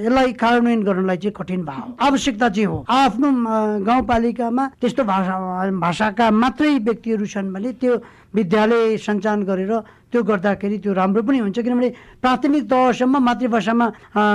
यसलाई 0.03 0.33
कार्यान्वयन 0.33 0.83
गर्नलाई 0.83 1.17
चाहिँ 1.17 1.35
कठिन 1.39 1.63
भयो 1.63 1.97
आवश्यकता 2.01 2.49
चाहिँ 2.49 2.67
हो। 2.67 2.85
आफ्नो 2.89 3.29
गाउँपालिकामा 3.87 4.65
त्यस्तो 4.81 5.03
भाषा 5.05 5.37
भाषाका 5.71 6.31
मात्रै 6.33 6.79
व्यक्तिहरू 6.79 7.27
छन् 7.27 7.53
भने 7.55 7.73
त्यो 7.81 7.95
विद्यालय 8.35 8.97
सञ्चालन 8.99 9.43
गरेर 9.47 9.73
त्यो 10.13 10.23
गर्दाखेरि 10.23 10.79
त्यो 10.79 10.93
राम्रो 10.93 11.23
पनि 11.23 11.39
हुन्छ 11.39 11.59
किनभने 11.59 11.89
प्राथमिक 12.23 12.65
तहसम्म 12.71 13.17
मातृभाषामा 13.23 13.87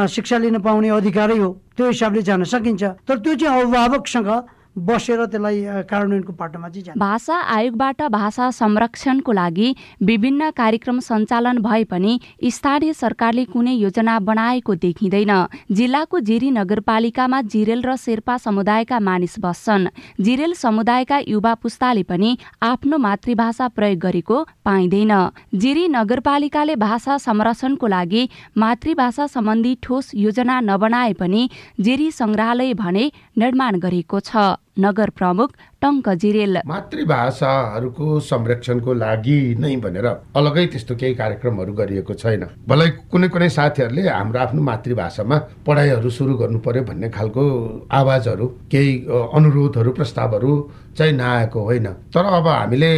शिक्षा 0.08 0.38
लिन 0.38 0.58
पाउने 0.62 0.90
अधिकारै 0.90 1.38
हो 1.38 1.50
त्यो 1.76 1.86
हिसाबले 1.88 2.22
जान 2.22 2.44
सकिन्छ। 2.44 2.84
तर 3.04 3.18
त्यो 3.20 3.36
चाहिँ 3.36 3.62
अभिभावकसँग 3.62 4.30
बसेर 4.76 5.26
त्यसलाई 5.26 5.62
कार्यान्वयनको 5.90 6.34
पाटोमा 6.34 6.70
चाहिँ 6.70 6.94
भाषा 6.98 7.36
आयोगबाट 7.36 8.02
भाषा 8.12 8.50
संरक्षणको 8.52 9.32
लागि 9.32 9.76
विभिन्न 10.02 10.50
कार्यक्रम 10.52 11.00
सञ्चालन 11.00 11.58
भए 11.60 11.84
पनि 11.84 12.20
स्थानीय 12.50 12.94
सरकारले 12.94 13.44
कुनै 13.46 13.74
योजना 13.74 14.18
बनाएको 14.22 14.76
देखिँदैन। 14.76 15.34
जिल्लाको 15.72 16.20
जिरी 16.22 16.52
नगरपालिकामा 16.52 17.42
जिरेल 17.44 17.82
र 17.84 17.96
शेर्पा 17.98 18.38
समुदायका 18.38 19.00
मानिस 19.00 19.36
बस्छन्। 19.40 19.88
जिरेल 20.22 20.54
समुदायका 20.56 21.18
युवा 21.28 21.54
पुस्ताले 21.56 22.04
पनि 22.04 22.38
आफ्नो 22.64 22.98
मातृभाषा 22.98 23.68
प्रयोग 23.68 24.00
गरेको 24.00 24.44
पाइँदैन। 24.66 25.14
जिरी 25.54 25.88
नगरपालिकाले 25.90 26.76
भाषा 26.78 27.18
संरक्षणको 27.20 27.88
लागि 27.88 28.24
मातृभाषा 28.58 29.28
सम्बन्धी 29.28 29.78
ठोस 29.84 30.12
योजना 30.16 30.60
नबनाए 30.62 31.14
पनि 31.14 31.50
जिरी 31.80 32.12
संग्रहालय 32.14 32.74
भने 32.74 33.12
निर्माण 33.38 33.80
गरेको 33.80 34.20
छ। 34.22 34.61
नगर 34.78 35.10
प्रमुख 35.20 35.50
टङ्क 35.82 36.10
जिरेल 36.22 36.58
मातृभाषाहरूको 36.68 38.20
संरक्षणको 38.20 38.94
लागि 38.94 39.40
नै 39.60 39.76
भनेर 39.84 40.08
अलगै 40.36 40.66
त्यस्तो 40.72 40.96
केही 40.96 41.14
कार्यक्रमहरू 41.22 41.74
गरिएको 41.74 42.14
छैन। 42.14 42.44
भलै 42.68 42.88
कुनै 43.12 43.28
कुनै 43.28 43.50
साथीहरूले 43.50 44.08
हाम्रो 44.10 44.40
आफ्नो 44.40 44.62
मातृभाषामा 44.62 45.38
पढाइहरू 45.68 46.10
सुरु 46.10 46.34
गर्नु 46.42 46.60
पर्यो 46.66 46.84
भन्ने 46.90 47.10
खालको 47.10 47.44
आवाजहरू 47.92 48.46
केही 48.72 48.92
अनुरोधहरू 49.38 49.92
प्रस्तावहरू 50.00 50.52
चाहिँ 50.98 51.14
नआएको 51.20 51.60
होइन। 51.68 51.88
तर 52.14 52.26
अब 52.38 52.48
हामीले 52.48 52.94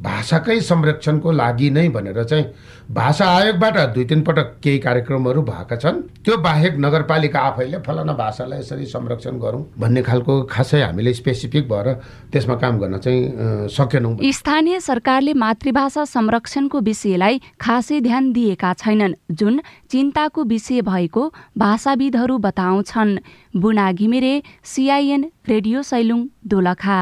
भाषाकै 0.00 0.60
संरक्षणको 0.60 1.30
लागि 1.32 1.70
नै 1.70 1.88
भनेर 1.88 2.22
चाहिँ 2.24 2.44
भाषा 2.90 3.26
आयोगबाट 3.28 3.76
दुई 3.94 4.04
तिन 4.04 4.22
पटक 4.22 4.52
केही 4.62 4.78
कार्यक्रमहरू 4.78 5.42
भएका 5.42 5.76
छन्। 5.76 6.00
त्यो 6.24 6.36
बाहेक 6.38 6.76
नगरपालिका 6.78 7.40
आफैले 7.40 7.78
फलाना 7.86 8.12
भाषालाई 8.14 8.58
यसरी 8.58 8.86
संरक्षण 8.86 9.38
गरौँ 9.38 9.62
भन्ने 9.78 10.02
खालको 10.02 10.42
खासै 10.46 10.80
हामीले 10.82 11.12
स्पेसिफिक 11.14 11.68
भएर 11.68 11.92
त्यसमा 12.32 12.54
काम 12.56 12.78
गर्न 12.78 12.98
चाहिँ 12.98 13.68
सकेनौँ। 13.68 14.16
स्थानीय 14.22 14.80
सरकारले 14.80 15.34
मातृभाषा 15.34 16.04
संरक्षणको 16.06 16.80
विषयलाई 16.80 17.40
खासै 17.60 18.00
ध्यान 18.00 18.32
दिएका 18.32 18.72
छैनन्। 18.74 19.18
जुन 19.30 19.60
चिन्ताको 19.90 20.44
विषय 20.44 20.80
भएको 20.82 21.22
भाषाविदहरू 21.58 22.38
बताउँछन्। 22.38 23.18
Buna 23.56 23.92
Ghimire 23.92 24.34
CIN 24.64 25.30
radio 25.48 25.82
Sailung 25.82 26.26
Dolakha. 26.46 26.98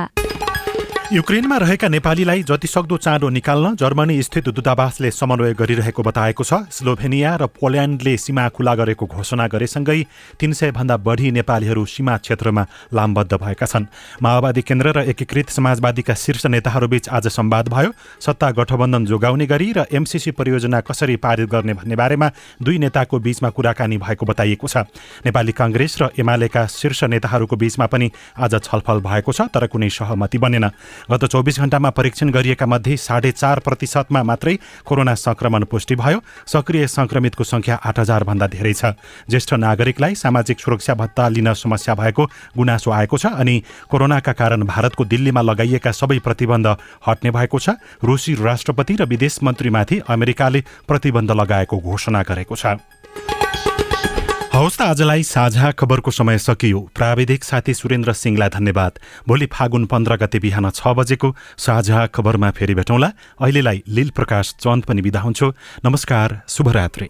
युक्रेनमा 1.07 1.57
रहेका 1.57 1.89
नेपालीलाई 1.89 2.43
जतिसक्दो 2.43 2.97
चाँडो 2.97 3.29
निकाल्न 3.31 3.75
जर्मनी 3.79 4.23
स्थित 4.23 4.49
दूतावासले 4.51 5.11
समन्वय 5.11 5.53
गरिरहेको 5.55 6.03
बताएको 6.03 6.43
छ। 6.43 6.67
स्लोभेनिया 6.67 7.35
र 7.37 7.47
पोल्यान्डले 7.47 8.17
सीमा 8.19 8.49
खुला 8.51 8.75
गरेको 8.75 9.07
घोषणा 9.07 9.47
गरेसँगै 9.47 10.03
तीन 10.35 10.53
सय 10.53 10.71
भन्दा 10.75 10.97
बढी 10.99 11.31
नेपालीहरू 11.31 11.85
सीमा 11.87 12.17
क्षेत्रमा 12.19 12.65
लामबद्ध 12.91 13.35
भएका 13.39 13.67
छन्। 13.67 13.87
माओवादी 14.19 14.63
केन्द्र 14.67 14.87
र 14.99 14.99
एकीकृत 15.07 15.49
समाजवादीका 15.55 16.15
शीर्ष 16.17 16.47
नेताहरूबीच 16.51 17.09
आज 17.09 17.27
संवाद 17.31 17.69
भयो। 17.71 17.91
सत्ता 18.19 18.51
गठबन्धन 18.59 19.07
जोगाउने 19.07 19.47
गरी 19.47 19.73
र 19.79 19.87
एमसिसी 19.87 20.31
परियोजना 20.35 20.81
कसरी 20.83 21.17
पारित 21.23 21.47
गर्ने 21.47 21.75
भन्ने 21.79 21.95
बारेमा 21.95 22.31
दुई 22.59 22.79
नेताको 22.83 23.19
बीचमा 23.23 23.51
कुराकानी 23.55 23.97
भएको 24.03 24.27
बताइएको 24.27 24.67
छ। 24.67 24.91
नेपाली 25.23 25.53
काङ्ग्रेस 25.55 26.03
र 26.03 26.11
एमालेका 26.19 26.67
शीर्ष 26.67 27.05
नेताहरूको 27.07 27.57
बीचमा 27.57 27.87
पनि 27.87 28.11
आज 28.35 28.59
छलफल 28.59 29.07
भएको 29.07 29.33
छ 29.33 29.47
तर 29.55 29.71
कुनै 29.71 29.89
सहमति 29.89 30.39
बनेन। 30.43 30.67
गत 31.11 31.25
चौबिस 31.27 31.59
घण्टामा 31.61 31.91
परीक्षण 31.91 32.31
गरिएका 32.31 32.67
मध्ये 32.67 32.97
साढे 32.97 33.31
चार 33.33 33.59
प्रतिशतमा 33.59 34.23
मात्रै 34.23 34.57
कोरोना 34.85 35.15
संक्रमण 35.17 35.65
पुष्टि 35.65 35.95
भयो। 35.97 36.21
सक्रिय 36.47 36.87
संक्रमितको 36.87 37.45
सङ्ख्या 37.45 37.75
आठ 37.77 37.99
हजारभन्दा 37.99 38.47
धेरै 38.47 38.73
छ। 38.73 38.93
ज्येष्ठ 39.31 39.55
नागरिकलाई 39.57 40.15
सामाजिक 40.17 40.61
सुरक्षा 40.61 40.95
भत्ता 40.95 41.29
लिन 41.29 41.53
समस्या 41.55 41.95
भएको 41.95 42.25
गुनासो 42.57 42.91
आएको 42.91 43.17
छ 43.19 43.27
अनि 43.37 43.63
कोरोनाका 43.91 44.33
कारण 44.33 44.65
भारतको 44.65 45.05
दिल्लीमा 45.07 45.41
लगाइएका 45.43 45.93
सबै 45.93 46.19
प्रतिबन्ध 46.19 46.67
हट्ने 47.07 47.31
भएको 47.31 47.59
छ। 47.59 47.77
रुसी 48.03 48.35
राष्ट्रपति 48.37 48.97
र 48.97 49.05
विदेश 49.07 49.39
मन्त्रीमाथि 49.43 50.01
अमेरिकाले 50.09 50.61
प्रतिबन्ध 50.89 51.31
लगाएको 51.33 51.77
घोषणा 51.79 52.23
गरेको 52.23 52.57
छ। 52.57 52.77
हवस् 54.57 54.79
त 54.79 54.83
आजलाई 54.83 55.23
साझा 55.23 55.71
खबरको 55.77 56.11
समय 56.11 56.39
सकियो। 56.41 56.81
प्राविधिक 56.97 57.45
साथी 57.45 57.75
सुरेन्द्र 57.75 58.13
सिंहलाई 58.13 58.49
धन्यवाद। 58.49 58.93
भोलि 59.29 59.47
फागुन 59.53 59.85
पन्ध्र 59.85 60.17
गते 60.17 60.39
बिहान 60.41 60.71
छ 60.71 60.97
बजेको 60.97 61.29
साझा 61.61 62.07
खबरमा 62.09 62.51
फेरि 62.57 62.75
भेटौँला। 62.75 63.13
अहिलेलाई 63.37 63.83
लील 63.85 64.11
प्रकाश 64.17 64.55
चन्द 64.57 64.85
पनि 64.89 65.03
बिदा 65.03 65.21
हुन्छु। 65.21 65.53
नमस्कार 65.85 66.41
शुभरात्री। 66.49 67.09